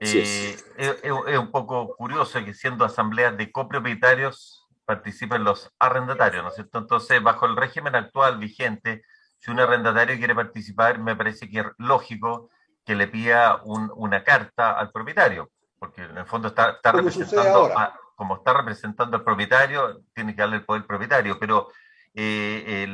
[0.00, 6.54] Eh, es, un poco curioso que siendo asambleas de copropietarios participen los arrendatarios, ¿no es
[6.54, 6.78] cierto?
[6.78, 9.02] Entonces, bajo el régimen actual vigente,
[9.38, 12.50] si un arrendatario quiere participar, me parece que es lógico
[12.84, 17.72] que le pida una carta al propietario, porque en el fondo está, está representando,
[18.14, 21.68] como está representando al propietario, tiene que darle el poder propietario, pero
[22.14, 22.86] eh,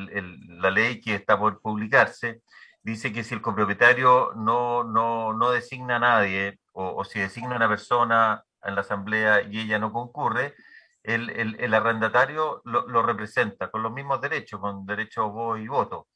[0.49, 2.41] la ley que está por publicarse
[2.83, 7.69] dice que si el copropietario no, no, no designa a nadie o, si designa una
[7.69, 10.55] persona en la asamblea y ella no concurre,
[11.03, 16.09] el, el, arrendatario lo, representa con los mismos derechos, con derecho a voz y voto.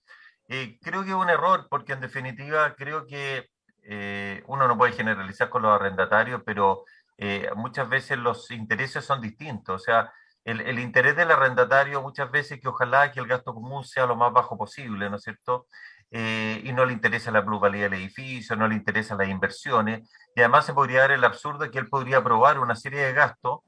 [0.48, 3.48] y creo que es un error porque en definitiva creo que
[3.82, 6.84] eh, uno no puede generalizar con los arrendatarios, pero
[7.18, 9.82] eh, muchas veces los intereses son distintos.
[9.82, 10.12] O sea,
[10.44, 14.16] el, el, interés del arrendatario muchas veces que ojalá que el gasto común sea lo
[14.16, 15.66] más bajo posible, ¿no es cierto?
[16.12, 20.40] Eh, y no le interesa la plusvalía del edificio, no le interesan las inversiones, y
[20.40, 23.60] además se podría dar el absurdo de que él podría aprobar una serie de gastos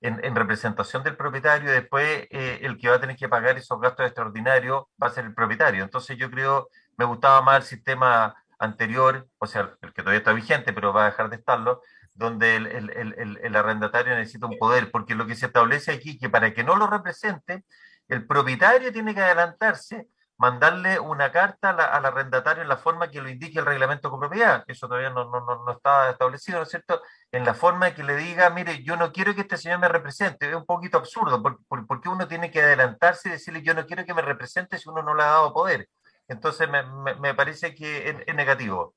[0.00, 3.58] en, en representación del propietario y después eh, el que va a tener que pagar
[3.58, 5.82] esos gastos extraordinarios va a ser el propietario.
[5.82, 10.32] Entonces yo creo, me gustaba más el sistema anterior, o sea, el que todavía está
[10.32, 11.82] vigente, pero va a dejar de estarlo,
[12.14, 16.10] donde el, el, el, el arrendatario necesita un poder, porque lo que se establece aquí
[16.10, 17.64] es que para que no lo represente,
[18.08, 20.08] el propietario tiene que adelantarse
[20.40, 24.64] mandarle una carta al arrendatario en la forma que lo indique el reglamento de propiedad.
[24.66, 27.02] Eso todavía no, no, no, está establecido, ¿no es cierto?
[27.30, 30.48] En la forma que le diga, mire, yo no quiero que este señor me represente.
[30.48, 34.14] Es un poquito absurdo, porque, uno tiene que adelantarse y decirle, yo no quiero que
[34.14, 35.90] me represente si uno no le ha dado poder.
[36.26, 36.84] Entonces, me,
[37.16, 38.94] me, parece que es, negativo.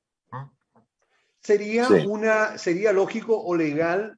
[1.40, 4.16] Sería, una, sería lógico o legal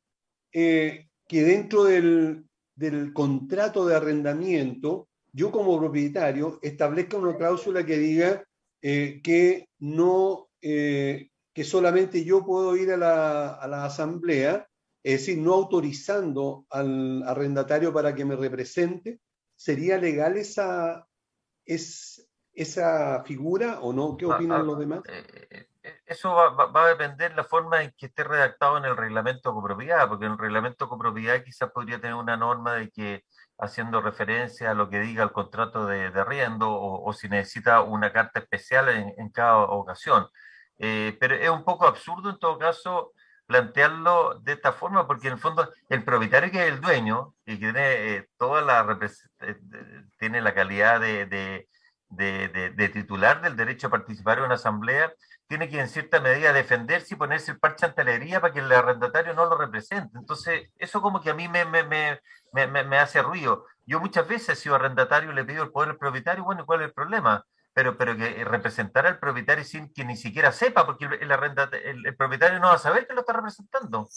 [0.52, 2.44] eh, que dentro del,
[2.76, 8.42] del contrato de arrendamiento yo como propietario establezca una cláusula que diga
[8.80, 14.66] eh, que no, eh, que solamente yo puedo ir a la, a la, asamblea,
[15.02, 19.20] es decir, no autorizando al arrendatario para que me represente,
[19.54, 21.06] ¿sería legal esa,
[21.66, 24.16] es, esa figura o no?
[24.16, 25.02] ¿Qué ah, opinan ah, los demás?
[25.06, 25.66] Eh,
[26.06, 29.50] eso va, va, a depender de la forma en que esté redactado en el reglamento
[29.50, 33.24] de copropiedad, porque en el reglamento de copropiedad quizás podría tener una norma de que
[33.58, 38.12] haciendo referencia a lo que diga el contrato de, de arriendo o, si necesita una
[38.12, 40.28] carta especial en, cada ocasión.
[40.78, 43.12] Eh, pero es un poco absurdo en todo caso
[43.46, 47.54] plantearlo de esta forma, porque en el fondo el propietario que es el dueño y
[47.58, 48.98] que tiene eh, toda la
[49.40, 49.56] eh,
[50.18, 51.68] tiene la calidad de, de,
[52.10, 55.12] de, titular del derecho a participar en una asamblea,
[55.48, 58.72] tiene que en cierta medida defenderse y ponerse el parche ante la para que el
[58.72, 60.18] arrendatario no lo represente.
[60.18, 63.64] Entonces, eso como que a mí me, me, me, me, hace ruido.
[63.86, 66.92] Yo muchas veces, si arrendatario le pido el poder al propietario, bueno, ¿cuál es el
[66.92, 67.46] problema?
[67.72, 71.30] Pero, pero que representar al propietario sin que ni siquiera sepa, porque el,
[72.06, 74.08] el, propietario no va a saber que lo está representando.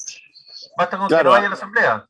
[0.77, 2.07] Basta con que no vaya a la asamblea.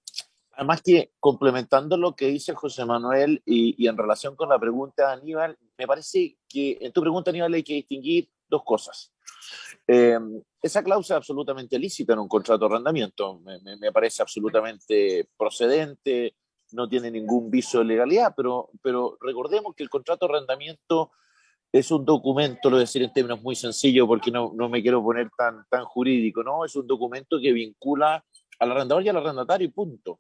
[0.60, 5.14] Además que complementando lo que dice José Manuel y, en relación con la pregunta de
[5.14, 9.14] Aníbal, me parece que en tu pregunta Aníbal hay que distinguir dos cosas.
[9.88, 10.20] Eh,
[10.62, 16.36] esa cláusula es absolutamente lícita en un contrato de arrendamiento, me, parece absolutamente procedente,
[16.72, 21.12] no tiene ningún viso de legalidad, pero, pero recordemos que el contrato de arrendamiento
[21.72, 24.82] es un documento, lo voy a decir en términos muy sencillos porque no, no me
[24.82, 26.66] quiero poner tan, tan jurídico, ¿no?
[26.66, 28.24] Es un documento que vincula
[28.60, 30.20] al arrendador y al arrendatario y punto.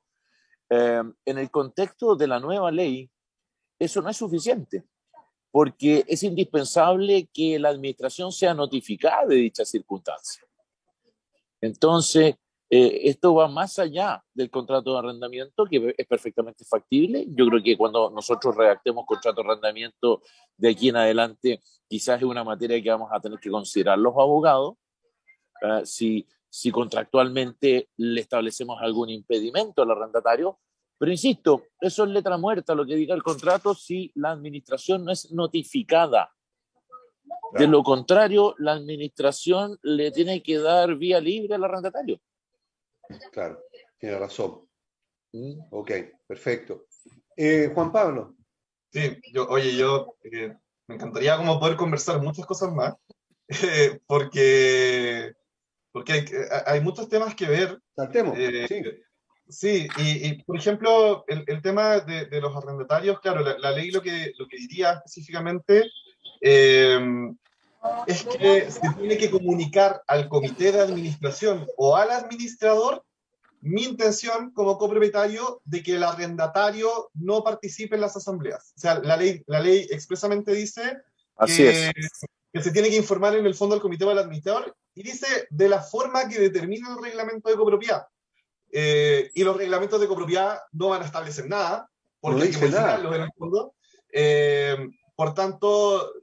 [0.69, 3.09] Eh, en el contexto de la nueva ley,
[3.79, 4.83] eso no es suficiente,
[5.51, 10.43] porque es indispensable que la administración sea notificada de dicha circunstancia.
[11.61, 12.35] Entonces,
[12.69, 17.25] eh, esto va más allá del contrato de arrendamiento, que es perfectamente factible.
[17.29, 20.21] Yo creo que cuando nosotros redactemos contrato de arrendamiento
[20.55, 24.13] de aquí en adelante, quizás es una materia que vamos a tener que considerar los
[24.13, 24.75] abogados.
[25.61, 30.59] Uh, si si contractualmente le establecemos algún impedimento al arrendatario.
[30.99, 35.11] Pero insisto, eso es letra muerta, lo que diga el contrato, si la administración no
[35.13, 36.35] es notificada.
[37.53, 42.19] De lo contrario, la administración le tiene que dar vía libre al arrendatario.
[43.31, 43.63] Claro,
[43.97, 44.67] tiene razón.
[45.31, 45.59] ¿Mm?
[45.71, 45.91] Ok,
[46.27, 46.85] perfecto.
[47.37, 48.35] Eh, Juan Pablo.
[48.91, 50.53] Sí, yo, oye, yo eh,
[50.87, 52.95] me encantaría como poder conversar muchas cosas más,
[53.47, 55.33] eh, porque
[55.91, 56.25] porque hay,
[56.65, 57.79] hay, muchos temas que ver.
[57.95, 58.83] Saltemos, eh, sí.
[59.49, 63.71] Sí, y, y, por ejemplo, el, el tema de, de, los arrendatarios, claro, la, la,
[63.71, 65.89] ley lo que, lo que diría específicamente
[66.39, 66.99] eh,
[68.05, 73.03] es que se tiene que comunicar al comité de administración o al administrador
[73.61, 78.73] mi intención como copropietario de que el arrendatario no participe en las asambleas.
[78.77, 80.99] O sea, la ley, la ley expresamente dice
[81.35, 82.21] Así que, es.
[82.53, 85.47] que se tiene que informar en el fondo al comité o al administrador y dice
[85.49, 88.05] de la forma que determina el reglamento de copropiedad.
[88.71, 91.89] Eh, y los reglamentos de copropiedad no van a establecer nada,
[92.19, 93.73] porque no hay que modificarlos en el fondo.
[94.11, 94.77] Eh,
[95.15, 96.13] por tanto,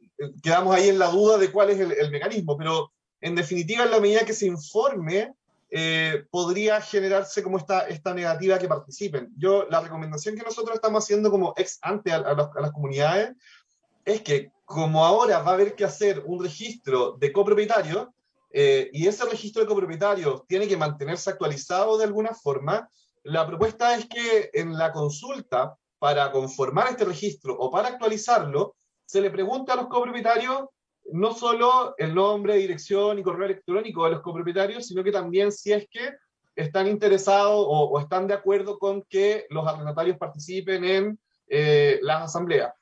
[0.43, 3.91] quedamos ahí en la duda de cuál es el, el, mecanismo, pero en definitiva, en
[3.91, 5.35] la medida que se informe,
[5.71, 9.33] eh, podría generarse como esta, esta negativa que participen.
[9.37, 12.73] Yo, la recomendación que nosotros estamos haciendo como ex ante a, a, las, a las
[12.73, 13.35] comunidades
[14.05, 18.09] es que como ahora va a haber que hacer un registro de copropietarios,
[18.59, 22.89] eh, y ese registro de copropietarios tiene que mantenerse actualizado de alguna forma,
[23.23, 29.21] la propuesta es que en la consulta para conformar este registro o para actualizarlo, se
[29.21, 30.69] le pregunte a los copropietarios
[31.13, 35.75] no solo el nombre, dirección y correo electrónico de los copropietarios, sino que también si
[35.75, 36.15] es que
[36.55, 42.73] están interesados o, están de acuerdo con que los arrendatarios participen en eh, las asambleas.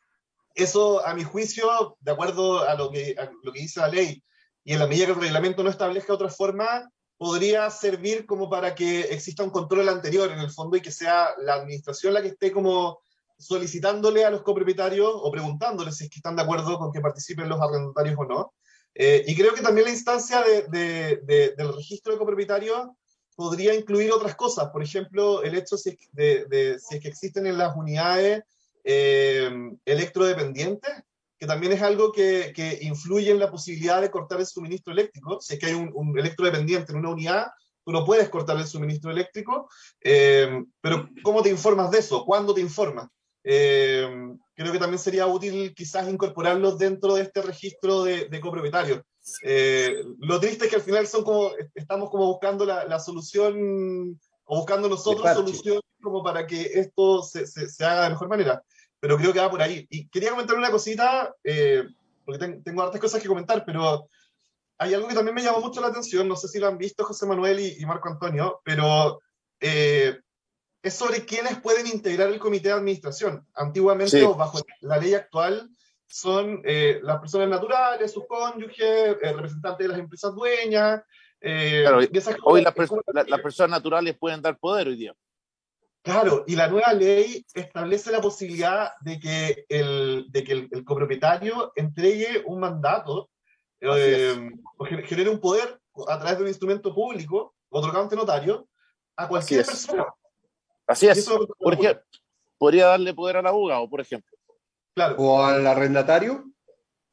[0.54, 3.16] Eso, a mi juicio, de acuerdo a lo que
[3.52, 4.22] dice la ley,
[4.64, 8.74] y en la medida que el reglamento no establezca otra forma, podría servir como para
[8.74, 12.28] que exista un control anterior en el fondo y que sea la administración la que
[12.28, 12.98] esté como
[13.38, 17.48] solicitándole a los copropietarios o preguntándoles si es que están de acuerdo con que participen
[17.48, 18.54] los arrendatarios o no.
[18.94, 22.88] Eh, y creo que también la instancia de, de, de, del registro de copropietarios
[23.34, 27.46] podría incluir otras cosas, por ejemplo, el hecho si es, de, si es que existen
[27.46, 28.44] en las unidades
[28.84, 29.50] eh,
[29.84, 30.92] electrodependientes,
[31.39, 35.41] que también es algo que, que, influye en la posibilidad de cortar el suministro eléctrico.
[35.41, 37.47] Si es que hay un, un electrodependiente en una unidad,
[37.85, 39.68] tú no puedes cortar el suministro eléctrico,
[40.01, 42.24] eh, pero ¿cómo te informas de eso?
[42.24, 43.09] ¿Cuándo te informas?
[43.43, 44.09] Eh,
[44.55, 49.03] creo que también sería útil quizás incorporarlos dentro de este registro de, de copropietarios.
[49.43, 54.18] Eh, lo triste es que al final son como, estamos como buscando la, la solución
[54.45, 58.62] o buscando nosotros solución como para que esto se, se, se haga de mejor manera
[59.05, 59.86] pero creo que va por ahí.
[59.90, 61.84] Y quería comentar una cosita, eh,
[62.24, 64.09] porque ten, tengo hartas cosas que comentar, pero
[64.78, 67.05] hay algo que también me llamó mucho la atención, no sé si lo han visto
[67.05, 69.20] José Manuel y, y Marco Antonio, pero
[69.61, 70.18] eh,
[70.82, 73.46] es sobre quiénes pueden integrar el comité de administración.
[73.52, 74.24] Antiguamente, sí.
[74.24, 75.68] o bajo la ley actual,
[76.07, 81.02] son eh, las personas naturales, sus cónyuges, eh, representantes de las empresas dueñas.
[81.42, 81.98] Eh, claro,
[82.44, 82.74] hoy las
[83.12, 85.14] la, la personas naturales pueden dar poder hoy día.
[86.05, 90.84] Claro, y la nueva ley establece la posibilidad de que el, de que el, el
[90.84, 93.30] copropietario entregue un mandato
[93.80, 98.68] eh, o genere un poder a través de un instrumento público, otorgado ante notario,
[99.16, 100.07] a cualquier Así persona.
[100.86, 101.26] Así es.
[101.59, 102.02] Por ejemplo,
[102.59, 104.36] podría darle poder al abogado, por ejemplo.
[104.94, 105.16] Claro.
[105.16, 106.44] O al arrendatario.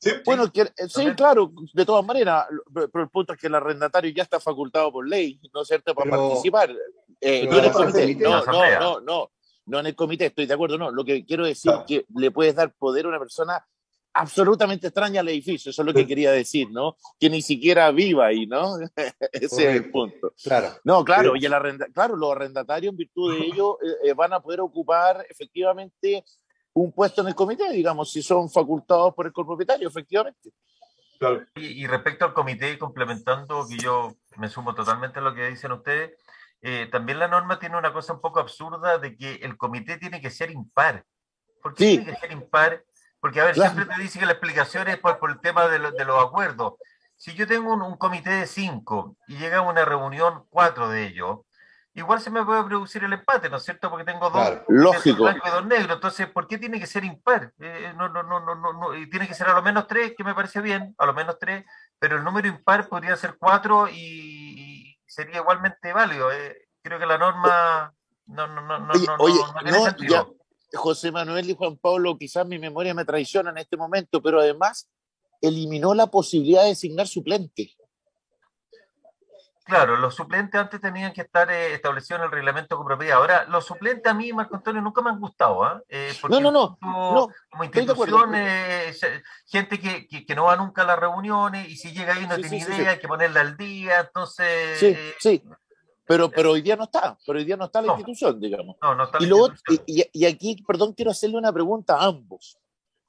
[0.02, 4.12] Sí, bueno, que, sí, claro, de todas maneras, pero el punto es que el arrendatario
[4.12, 6.72] ya está facultado por ley, ¿no es cierto?, para pero, participar.
[7.20, 9.32] Eh, no, en el comité, no, no, no, no,
[9.68, 10.89] no en el comité, estoy de acuerdo, no.
[10.89, 13.64] Lo que quiero decir es que le puedes dar poder a una persona
[14.14, 16.97] absolutamente extraña el edificio, eso es lo que quería decir, ¿no?
[17.20, 18.78] Que ni siquiera viva ahí, ¿no?
[19.32, 20.34] Ese es el punto.
[20.43, 20.70] Claro.
[20.84, 24.34] No, claro, y el arrenda, claro, los arrendatarios en virtud de ello eh, eh, van
[24.34, 26.26] a poder ocupar efectivamente
[26.74, 30.52] un puesto en el comité, digamos, si son facultados por el propietario, efectivamente.
[31.20, 31.46] Claro.
[31.56, 35.72] Y, y, respecto al comité, complementando, que yo me sumo totalmente a lo que dicen
[35.72, 36.18] ustedes,
[36.62, 40.22] eh, también la norma tiene una cosa un poco absurda de que el comité tiene
[40.22, 41.06] que ser impar.
[41.62, 41.98] ¿Por qué Sí.
[41.98, 42.84] tiene que ser impar?
[43.20, 43.72] Porque, a ver, Claro.
[43.74, 46.24] siempre te dice que la explicación es por, por el tema de, lo- de los
[46.24, 46.74] acuerdos.
[47.16, 51.06] Si yo tengo un, un comité de cinco y llega a una reunión cuatro de
[51.06, 51.42] ellos,
[51.94, 53.89] igual se me puede producir el empate, ¿no es cierto?
[53.89, 54.66] Porque tengo dos Claro.
[54.70, 55.24] Lógico.
[55.24, 55.96] blanco y dos negros.
[55.96, 57.54] Entonces, ¿por qué tiene que ser impar?
[57.60, 60.14] Eh, no, no, no, no, no, no, y tiene que ser a lo menos tres,
[60.18, 61.66] que me parece bien, a lo menos tres,
[62.00, 66.32] pero el número impar podría ser cuatro y, y sería igualmente válido.
[66.32, 66.68] eh.
[66.84, 67.94] Creo que la norma
[68.26, 70.38] no, no, no, no, Oye, no, oye, no tiene no, sentido.
[70.72, 74.39] ya, José Manuel y Juan Pablo, quizás mi memoria me traiciona en este momento, pero
[74.39, 74.89] además
[75.42, 77.72] eliminó la posibilidad de designar suplente.
[79.72, 83.18] Claro, los suplentes antes tenían que estar eh, establecidos en el reglamento con propiedad.
[83.18, 85.82] Ahora, los suplentes a mí, Marco Antonio, nunca me han gustado, ¿ah?
[85.88, 88.94] Eh, No, no, no, como- no, como institución, eh,
[89.48, 92.36] gente que, que, que no va nunca a las reuniones y si llega ahí no
[92.36, 92.86] Sí, tiene sí, idea, sí.
[92.86, 94.78] hay que ponerla al día, entonces...
[94.78, 95.42] Sí, eh, sí.
[96.06, 97.94] Pero, pero hoy día no está, pero hoy día no está la No.
[97.94, 98.76] institución, digamos.
[98.82, 99.54] no, no está Y, la luego,
[99.86, 102.58] y, aquí, perdón, quiero hacerle una pregunta a ambos,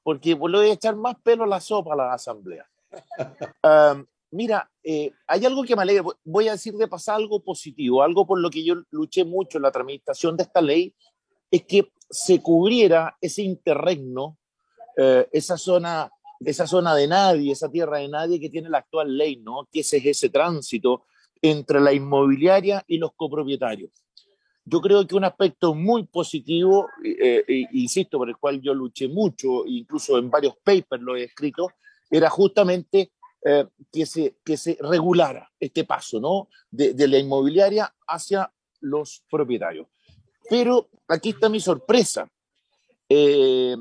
[0.01, 2.65] porque le voy a echar más pelo a la sopa a la asamblea.
[3.63, 8.01] Am, mira, eh, hay algo que me alegra, Voy- a decir de pasar algo positivo,
[8.03, 10.93] algo por lo que yo luché mucho en la tramitación de esta ley,
[11.51, 14.37] es que se cubriera ese interregno,
[14.97, 16.09] eh, esa zona
[16.45, 19.65] esa zona de nadie, esa tierra de nadie que tiene la actual ley, ¿no?
[19.71, 21.05] Que ese es ese tránsito
[21.41, 23.91] entre la inmobiliaria y los copropietarios.
[24.65, 29.07] Yo creo que un aspecto muy positivo, eh, eh, insisto, por el cual yo luché
[29.07, 31.69] mucho, incluso en varios papers lo he escrito,
[32.09, 33.11] era justamente
[33.45, 36.47] eh, que, se, que se regulara este paso, ¿no?
[36.71, 39.87] De, de la inmobiliaria hacia los propietarios.
[40.49, 42.29] Pero aquí está mi sorpresa.
[43.09, 43.75] Eh,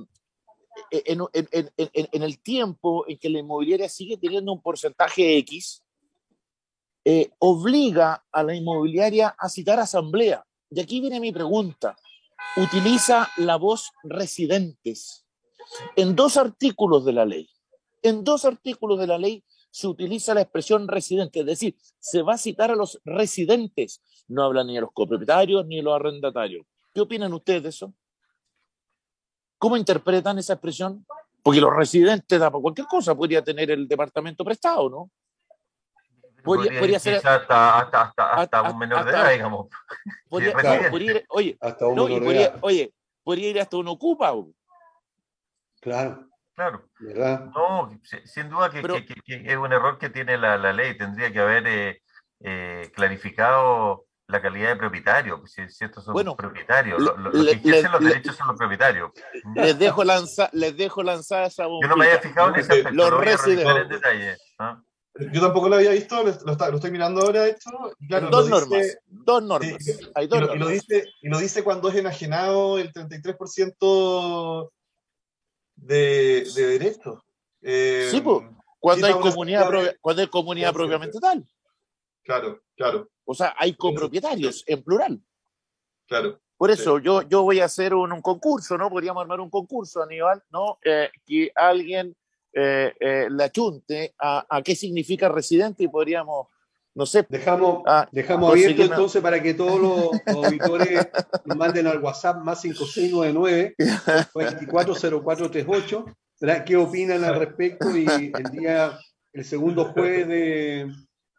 [0.91, 5.37] en, en- en- en- en el tiempo en que la inmobiliaria sigue teniendo un porcentaje
[5.39, 5.83] X,
[7.05, 10.45] eh, obliga a la inmobiliaria a citar asamblea.
[10.71, 11.97] Y aquí viene mi pregunta.
[12.57, 15.27] Utiliza la voz residentes.
[15.97, 17.49] En dos artículos de la ley,
[18.03, 22.35] en dos artículos de la ley se utiliza la expresión residente, es decir, se va
[22.35, 24.03] a citar a los residentes.
[24.29, 26.67] No habla ni a los copropietarios ni a los arrendatarios.
[26.93, 27.95] ¿Qué opinan ustedes de eso?
[29.59, 31.07] ¿Cómo interpretan esa expresión?
[31.43, 35.11] Porque los residentes da para cualquier cosa, podría tener el departamento prestado, ¿no?
[36.45, 37.15] Podría, podría ser.
[37.17, 39.69] hasta, hasta, hasta, hasta hasta- un menor de edad, digamos.
[40.29, 42.59] Podría, ir- oye, Hasta un no, menor de podría- edad.
[42.63, 44.35] oye, podría ir hasta un ocupa.
[45.81, 46.85] Claro, Claro.
[47.01, 47.47] ¿verdad?
[47.55, 50.57] No, si- sin duda que, Pero- que- que- que es un error que tiene la,
[50.59, 50.97] la ley.
[50.97, 52.03] Tendría que haber eh,
[52.41, 57.01] eh, clarificado la calidad de propietario, pues, si, si estos son Bueno, propietarios.
[57.01, 59.11] Lo- lo- los que ejercen le- los le- derechos son los propietarios.
[59.55, 62.91] Les dejo lanzar, les dejo lanzar esa Yo no me había fijado en ese aspecto,
[62.93, 63.89] Los lo residentes.
[63.89, 64.37] detalle.
[64.59, 64.81] ¿ah?
[65.33, 67.71] Yo tampoco lo había visto, lo, lo está- lo estoy mirando ahora, esto.
[68.09, 69.77] Claro, dos normas, dice- dos normas.
[69.85, 70.69] Sí, Hay y, dos y lo normas.
[70.69, 74.71] dice, y lo dice cuando es enajenado el 33%
[75.83, 77.21] de, de derechos.
[77.61, 78.45] Eh, Sí, pues,
[78.79, 81.45] cuando hay comunidad, de- cuando hay comunidad propiamente tal.
[82.25, 85.21] Claro, claro, O sea, hay copropietarios en plural.
[86.07, 86.39] claro.
[86.57, 88.89] Por eso yo, yo voy a hacer un, un concurso, ¿no?
[88.89, 90.79] Podríamos armar un concurso, Aníbal, ¿no?
[90.85, 92.15] Eh, que alguien
[92.53, 96.47] eh, eh, le achunte a, a qué significa residente y podríamos,
[96.95, 97.27] no sé.
[97.29, 101.09] Dejamos, ah, dejamos conseguir abierto una- entonces para que todos los, los auditores
[101.47, 103.75] nos manden al WhatsApp más 5699
[104.35, 106.05] 240438
[106.41, 106.65] ¿verdad?
[106.65, 108.99] qué opinan al respecto y el día,
[109.33, 110.93] el segundo jueves de,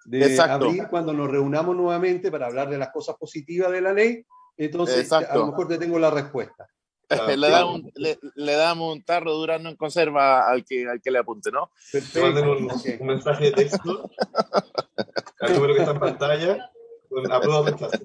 [0.06, 0.66] de Exacto.
[0.68, 4.26] abril, cuando nos reunamos nuevamente para hablar de las cosas positivas de la ley,
[4.58, 5.34] entonces Exacto.
[5.34, 6.68] a lo mejor te tengo la respuesta.
[7.38, 11.12] le, damos un, le, le damos un tarro durando en conserva al que, al que
[11.12, 11.72] le apunte, ¿no?
[11.91, 14.10] Te manden un, un mensaje de texto
[15.39, 16.72] al número que está en pantalla
[17.10, 17.99] con aprueba o rechazo.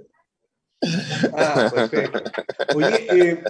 [1.37, 2.23] Ah, perfecto.
[2.77, 3.45] Oye, eh,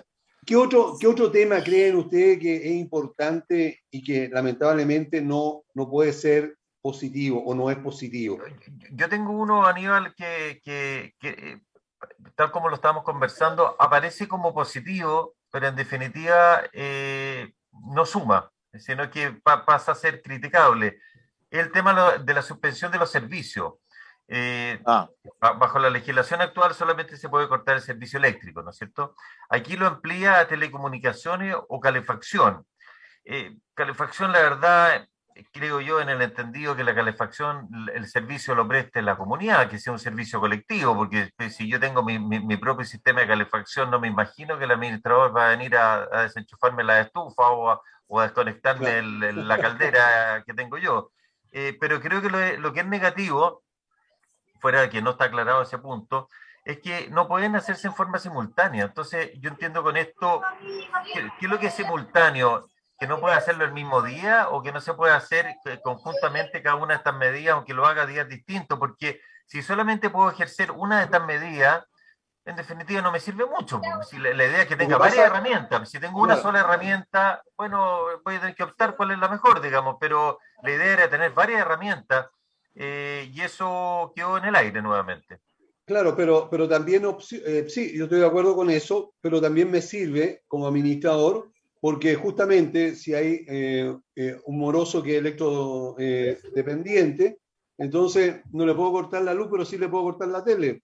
[0.46, 5.90] ¿qué, otro, ¿qué otro tema creen ustedes que es importante y que lamentablemente no, no
[5.90, 8.38] puede ser positivo o no es positivo?
[8.92, 11.60] Yo tengo uno, Aníbal, que, que, que, eh,
[12.34, 17.52] tal como lo estábamos conversando, aparece como positivo, pero en definitiva eh,
[17.94, 21.00] no suma, sino que pa- pasa a ser criticable.
[21.50, 23.74] El tema de la suspensión de los servicios.
[24.30, 25.08] Eh, Ah,
[25.40, 29.14] ba- Bajo la legislación actual solamente se puede cortar el servicio eléctrico, ¿no es cierto?
[29.48, 32.66] Aquí lo amplía a telecomunicaciones o calefacción.
[33.74, 35.06] calefacción, la verdad,
[35.52, 39.78] creo yo en el entendido que la calefacción, el servicio lo preste la comunidad, que
[39.78, 43.90] sea un servicio colectivo, porque pues, si yo tengo mi, mi, propio sistema de calefacción,
[43.90, 47.70] no me imagino que el administrador va a venir a, a desenchufarme la estufa o
[47.70, 51.10] a, o a desconectarme la caldera que tengo yo.
[51.52, 53.62] Eh, pero creo que lo, lo, que es negativo,
[54.60, 56.28] fuera de que no está aclarado ese punto,
[56.64, 58.84] es que no pueden hacerse en forma simultánea.
[58.84, 60.42] Entonces, yo entiendo con esto,
[61.12, 62.68] ¿qué, qué es lo que es simultáneo?
[62.98, 66.62] Que no puede hacerlo el mismo día o que no se puede hacer eh, conjuntamente
[66.62, 70.72] cada una de estas medidas, aunque lo haga días distintos, porque si solamente puedo ejercer
[70.72, 71.84] una de estas medidas,
[72.44, 73.80] en definitiva no me sirve mucho.
[74.08, 75.88] Si la, idea es que tenga varias herramientas.
[75.88, 79.60] Si tengo una sola herramienta, bueno, voy a tener que optar cuál es la mejor,
[79.60, 82.26] digamos, pero la idea era tener varias herramientas
[82.74, 85.40] eh, y eso quedó en el aire nuevamente.
[85.84, 87.04] Claro, pero, pero también,
[87.46, 92.16] eh, sí, yo estoy de acuerdo con eso, pero también me sirve como administrador porque
[92.16, 97.38] justamente si hay eh, eh, un moroso que es electrodependiente, eh,
[97.78, 100.82] entonces no le puedo cortar la luz, pero sí le puedo cortar la tele,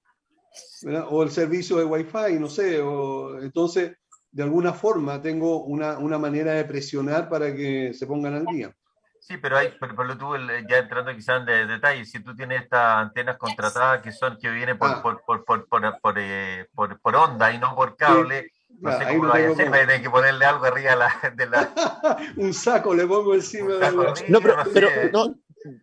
[1.11, 3.99] o el servicio de Wi-Fi, no sé, o, entonces
[4.31, 8.75] de alguna forma tengo una, una, manera de presionar para que se pongan al día.
[9.21, 10.35] Sí, pero hay, pero, tú,
[10.69, 14.51] ya entrando quizás en de, detalles, si tú tienes estas antenas contratadas que son que
[14.51, 15.03] vienen por, ah.
[15.03, 19.49] por, por, por, por, por, onda y no por cable, no sé cómo lo vaya
[19.49, 22.27] a hacer, tener que ponerle algo arriba de la...
[22.37, 24.15] un saco le pongo encima de la...
[24.29, 25.35] No, pero, pero no,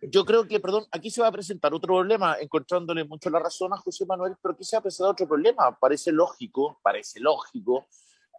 [0.02, 3.72] yo creo que, perdón, aquí se va a presentar otro problema, encontrándole mucho la razón
[3.72, 5.76] a José Manuel, pero aquí se va a presentar otro problema.
[5.78, 7.86] Parece lógico, parece lógico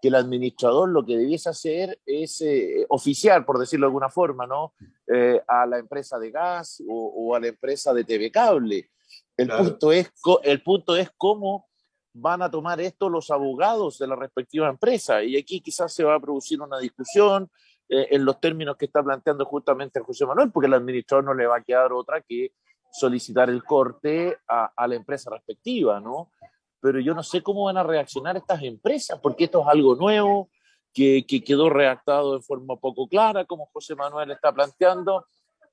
[0.02, 4.46] que el administrador lo que debiese hacer es eh, oficiar, por decirlo de alguna forma,
[4.46, 4.74] ¿no?
[5.08, 8.90] Eh, a la empresa de gas o, o, a la empresa de TV Cable.
[9.36, 10.12] El, punto es,
[10.44, 11.68] el punto es cómo
[12.14, 15.24] van a tomar esto los abogados de la respectiva empresa.
[15.24, 17.50] Y aquí quizás se va a producir una discusión
[17.90, 21.48] eh, en los términos que está planteando justamente José Manuel, porque el administrador no le
[21.48, 22.54] va a quedar otra que
[22.92, 26.32] solicitar el corte a, la empresa respectiva, ¿no?
[26.80, 30.50] Pero yo no sé cómo van a reaccionar estas empresas, porque esto es algo nuevo,
[30.94, 35.26] que, que quedó redactado de forma poco clara, como José Manuel está planteando.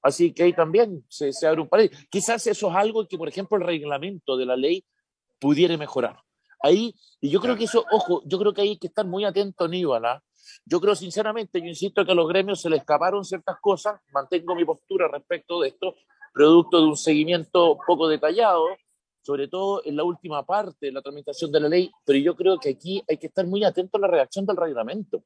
[0.02, 2.08] Así que ahí también se, se abre un paréntesis.
[2.08, 4.82] Quizás eso es algo que, por ejemplo, el reglamento de la ley
[5.38, 6.22] pudiera mejorar.
[6.62, 9.64] Ahí, y yo creo que eso, ojo, yo creo que hay que estar muy atento,
[9.64, 10.04] Aníbal.
[10.04, 10.22] ¿ah?
[10.64, 14.54] Yo creo sinceramente, yo insisto que a los gremios se les escaparon ciertas cosas, mantengo
[14.54, 15.94] mi postura respecto de esto,
[16.32, 18.66] producto de un seguimiento poco detallado,
[19.22, 22.58] sobre todo en la última parte de la tramitación de la ley, pero yo creo
[22.58, 25.24] que aquí hay que estar muy atento a la reacción del reglamento,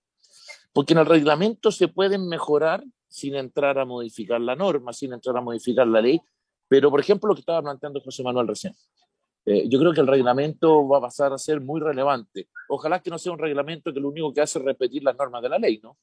[0.73, 5.37] porque en el reglamento se pueden mejorar sin entrar a modificar la norma, sin entrar
[5.37, 6.21] a modificar la ley,
[6.69, 8.75] pero por ejemplo lo que estaba planteando José Manuel recién,
[9.47, 12.49] eh, yo creo que el reglamento va a pasar a ser muy relevante.
[12.69, 15.43] Ojalá que no sea un reglamento que lo único que hace es repetir las normas
[15.43, 15.99] de la ley, ¿no?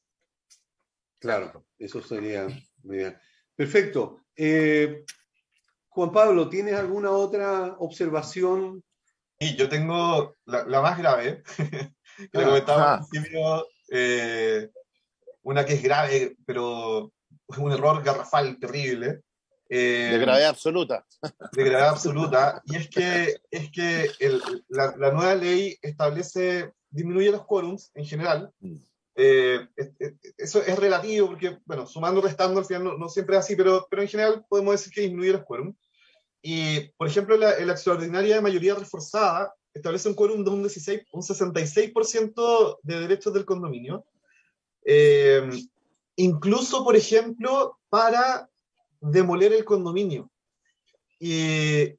[1.18, 2.46] Claro, eso sería
[2.82, 3.18] muy bien.
[3.54, 4.20] Perfecto.
[4.36, 5.04] Eh,
[5.88, 8.82] Juan Pablo, ¿tienes alguna otra observación?
[9.38, 11.42] Sí, yo tengo la, más grave,
[12.32, 14.70] que ah, comentaba al principio, eh,
[15.42, 17.12] una que es grave, pero
[17.48, 19.22] es un error garrafal terrible,
[19.76, 21.06] de gravedad absoluta.
[21.52, 22.62] De gravedad absoluta.
[22.66, 28.04] Y es que, es que el, la, la, nueva ley establece, disminuye los quórums en
[28.04, 28.52] general.
[28.60, 28.76] Mm.
[29.14, 29.68] Eh,
[30.38, 34.02] eso es relativo porque, bueno, sumando, restando, al final no, siempre es así, pero, pero
[34.02, 35.76] en general podemos decir que disminuye los quórums.
[36.42, 41.22] Y, por ejemplo, la, la extraordinaria mayoría reforzada establece un quórum de un, 16, un
[41.22, 44.04] 66% de derechos del condominio.
[44.84, 45.48] Eh,
[46.16, 48.48] incluso, por ejemplo, para
[49.02, 50.30] demoler el condominio.
[51.18, 51.94] Y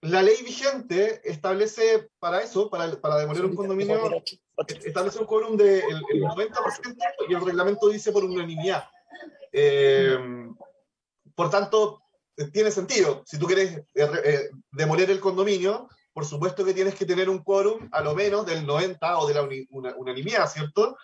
[0.00, 4.22] la ley vigente establece para eso, para, para demoler un condominio,
[4.84, 6.96] establece un quórum del de 90%
[7.28, 8.84] y el reglamento dice por unanimidad.
[9.52, 10.18] Eh,
[11.34, 12.02] por tanto,
[12.52, 13.22] tiene sentido.
[13.26, 17.42] Si tú quieres eh, eh, demoler el condominio, por supuesto que tienes que tener un
[17.42, 19.48] quórum a lo menos del 90 o de la
[19.96, 20.96] unanimidad, ¿cierto?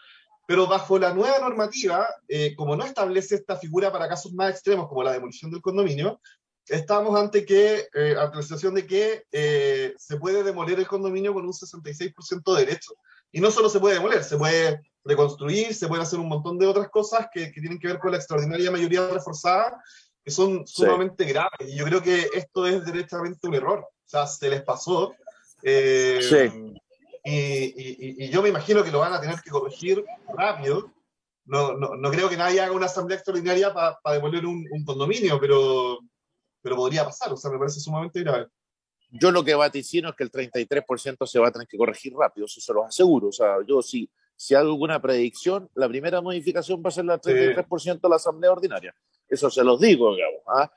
[0.46, 4.88] Pero bajo la nueva normativa, eh, como no establece esta figura para casos más extremos
[4.88, 6.20] como la demolición del condominio,
[6.68, 11.32] estamos ante, que, eh, ante la situación de que eh, se puede demoler el condominio
[11.32, 12.94] con un 66% de derecho.
[13.32, 16.66] Y no solo se puede demoler, se puede reconstruir, se pueden hacer un montón de
[16.66, 19.82] otras cosas que, que tienen que ver con la extraordinaria mayoría reforzada,
[20.24, 21.68] que son sumamente graves.
[21.68, 23.80] Y yo creo que esto es directamente un error.
[23.80, 25.14] O sea, se les pasó.
[25.62, 26.74] Eh, sí.
[27.24, 30.04] Y, yo me imagino que lo van a tener que corregir
[30.36, 30.92] rápido.
[31.46, 35.38] No, no, no creo que nadie haga una asamblea extraordinaria para devolver un, un, condominio,
[35.40, 35.98] pero,
[36.62, 37.32] pero podría pasar.
[37.32, 38.46] O sea, me parece sumamente grave.
[39.10, 42.46] Yo lo que vaticino es que el 33% se va a tener que corregir rápido,
[42.46, 43.28] eso se los aseguro.
[43.28, 47.20] O sea, yo si, si hago alguna predicción, la primera modificación va a ser la
[47.20, 48.94] 33% de la Asamblea Ordinaria.
[49.28, 50.40] Eso se los digo, digamos.
[50.48, 50.70] ¿ah?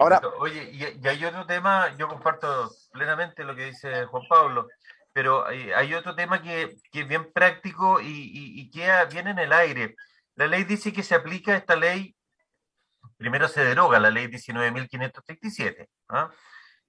[0.00, 4.68] Ahora, oye, y, hay otro tema, yo comparto plenamente lo que dice Juan Pablo,
[5.12, 9.38] pero hay, otro tema que, que, es bien práctico y, y, y queda bien en
[9.38, 9.96] el aire.
[10.36, 12.14] La ley dice que se aplica esta ley,
[13.16, 16.30] primero se deroga la ley 19.537, ¿ah?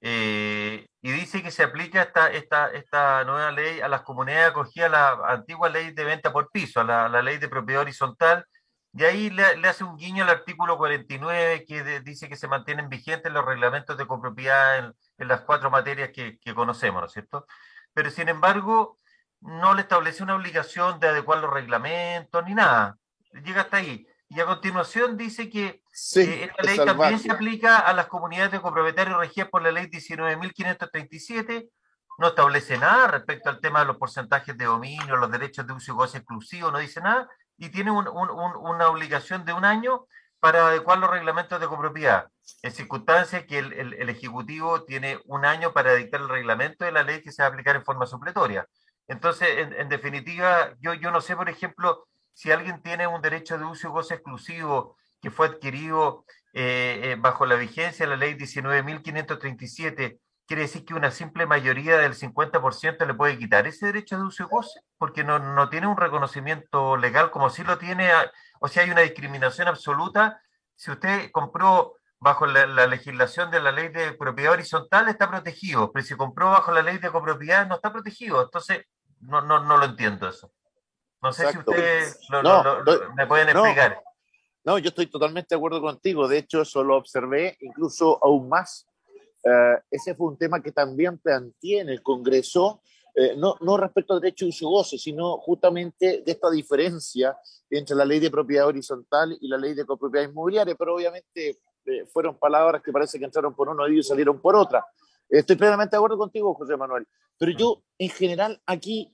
[0.03, 4.87] Eh, y dice que se aplica esta, esta, esta nueva ley a las comunidades acogidas
[4.87, 8.45] a la antigua ley de venta por piso, a la, ley de propiedad horizontal,
[8.93, 13.31] y ahí le, hace un guiño al artículo 49 que dice que se mantienen vigentes
[13.31, 17.45] los reglamentos de copropiedad en, en las cuatro materias que, que, conocemos, ¿no es cierto?
[17.93, 18.97] Pero sin embargo,
[19.41, 22.97] no le establece una obligación de adecuar los reglamentos ni nada.
[23.43, 24.07] Llega hasta ahí.
[24.29, 29.17] Y a continuación dice que esta ley también se aplica a las comunidades de copropietarios
[29.17, 31.69] regidas por la ley 19.537.
[32.17, 35.91] No establece nada respecto al tema de los porcentajes de dominio, los derechos de uso
[35.91, 37.27] y goce exclusivo, no dice nada.
[37.57, 40.05] Y tiene una obligación de un año
[40.39, 42.29] para adecuar los reglamentos de copropiedad,
[42.61, 47.21] en circunstancias que el, Ejecutivo tiene un año para dictar el reglamento de la ley
[47.21, 48.67] que se va a aplicar en forma supletoria.
[49.07, 53.65] Entonces, en, definitiva, yo, yo no sé, por ejemplo, si alguien tiene un derecho de
[53.65, 58.35] uso y goce exclusivo que fue adquirido eh, eh, bajo la vigencia de la ley
[58.35, 64.23] 19.537, quiere decir que una simple mayoría del 50% le puede quitar ese derecho de
[64.23, 68.09] uso y goce, porque no, no tiene un reconocimiento legal como si lo tiene,
[68.59, 70.41] o sea, hay una discriminación absoluta.
[70.75, 75.91] Si usted compró bajo la, la, legislación de la ley de propiedad horizontal, está protegido,
[75.91, 78.43] pero si compró bajo la ley de copropiedad, no está protegido.
[78.43, 78.85] Entonces,
[79.21, 80.51] no, no, no lo entiendo eso.
[81.21, 82.19] No sé si ustedes
[83.15, 84.01] me pueden explicar.
[84.63, 86.27] No, yo estoy totalmente de acuerdo contigo.
[86.27, 88.87] De hecho, eso lo observé incluso aún más.
[89.43, 92.81] Eh, ese fue un tema que también planteé en el Congreso,
[93.15, 97.35] eh, no, no respecto al derecho de uso goce, sino justamente de esta diferencia
[97.69, 100.75] entre la ley de propiedad horizontal y la ley de copropiedad inmobiliaria.
[100.75, 104.85] Pero obviamente eh, fueron palabras que parece que entraron por uno y salieron por otra.
[105.29, 107.07] Estoy plenamente de acuerdo contigo, José Manuel.
[107.37, 109.13] Pero yo, en general, aquí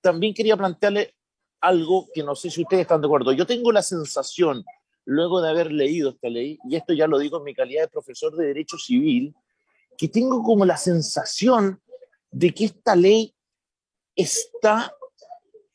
[0.00, 1.14] también quería plantearle
[1.60, 3.32] algo que no sé si ustedes están de acuerdo.
[3.32, 4.64] Yo tengo la sensación,
[5.04, 7.88] luego de haber leído esta ley, y esto ya lo digo en mi calidad de
[7.88, 9.34] profesor de Derecho Civil,
[9.96, 11.80] que tengo como la sensación
[12.30, 13.34] de que esta ley
[14.16, 14.92] está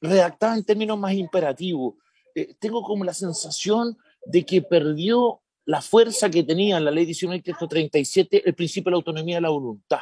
[0.02, 1.96] redactada en términos más imperativos.
[2.36, 7.05] Eh, tengo como la sensación de que perdió la fuerza que tenía en la ley
[7.05, 9.99] 1937 el principio de la autonomía de la voluntad.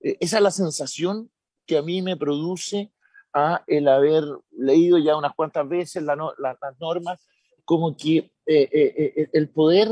[0.00, 1.30] Eh, esa es la sensación
[1.66, 2.92] que a mí me produce
[3.34, 7.26] a el haber leído ya unas cuantas veces las normas,
[7.64, 9.88] como que eh, eh, eh, el poder,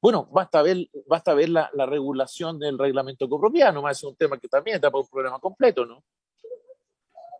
[0.00, 4.48] bueno, basta ver, basta ver la, regulación del reglamento copropiedad, más es un tema que
[4.48, 6.02] también está por un problema completo, ¿no?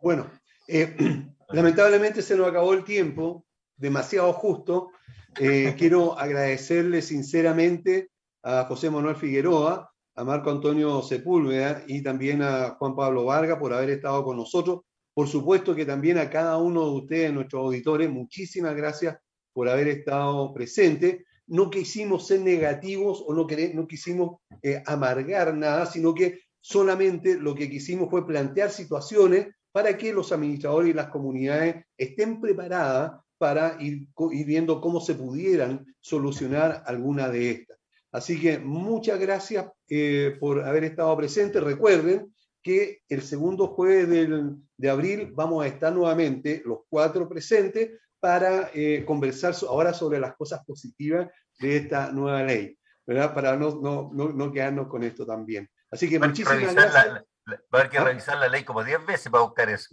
[0.01, 0.29] Bueno,
[1.49, 3.45] lamentablemente se nos acabó el tiempo,
[3.77, 4.91] demasiado justo.
[5.33, 8.09] Quiero agradecerle sinceramente
[8.43, 13.73] a José Manuel Figueroa, a Marco Antonio Sepúlveda y también a Juan Pablo Vargas por
[13.73, 14.81] haber estado con nosotros.
[15.13, 19.17] Por supuesto que también a cada uno de ustedes, nuestros auditores, muchísimas gracias
[19.53, 21.25] por haber estado presente.
[21.47, 27.55] No quisimos ser negativos o no, no quisimos eh, amargar nada, sino que solamente lo
[27.55, 33.75] que quisimos fue plantear situaciones para que los administradores y las comunidades estén preparadas para
[33.79, 34.07] ir,
[34.45, 37.79] viendo cómo se pudieran solucionar alguna de estas.
[38.11, 41.63] Así que muchas gracias eh, por haber estado presentes.
[41.63, 42.31] Recuerden
[42.61, 44.29] que el segundo jueves
[44.77, 50.35] de abril vamos a estar nuevamente los cuatro presentes para eh, conversar ahora sobre las
[50.35, 51.27] cosas positivas
[51.59, 52.77] de esta nueva ley,
[53.07, 53.33] ¿verdad?
[53.33, 55.67] Para no, no, no, quedarnos con esto también.
[55.89, 56.93] Así que muchísimas gracias.
[56.93, 57.23] va
[57.71, 58.03] a haber que ¿Ah?
[58.03, 59.89] revisar la ley como 10 veces para buscar eso.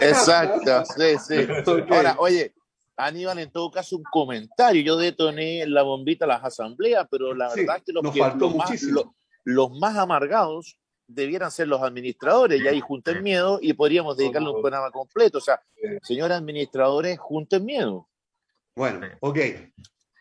[0.00, 1.46] Exacto, sí, sí.
[1.90, 2.52] Ahora, oye,
[2.98, 4.82] Aníbal, en todo caso, un comentario.
[4.82, 8.82] Yo detoné la bombita a las asambleas, pero la verdad es que los, que, más,
[9.44, 14.60] los más amargados debieran ser los administradores, y ahí junten miedo y podríamos dedicarle un
[14.60, 15.38] programa completo.
[15.38, 15.60] O sea,
[16.02, 18.08] señores administradores, junten miedo.
[18.76, 19.38] Bueno, ok.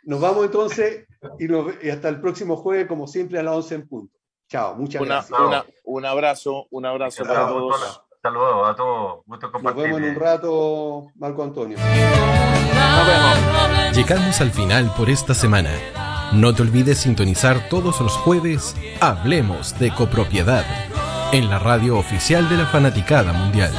[0.03, 1.05] Nos vamos entonces
[1.39, 4.17] y, hasta el próximo jueves, como siempre, a las 11 en punto.
[4.49, 5.39] Chao, muchas gracias.
[5.83, 8.06] un abrazo, un abrazo para todos.
[8.27, 9.19] Saludos a todos.
[9.63, 11.77] Nos vemos en un rato, Marco Antonio.
[13.93, 15.69] Llegamos al final por esta semana.
[16.33, 20.65] No te olvides sintonizar todos los jueves Hablemos de copropiedad
[21.31, 23.71] en la radio oficial de la Fanaticada Mundial.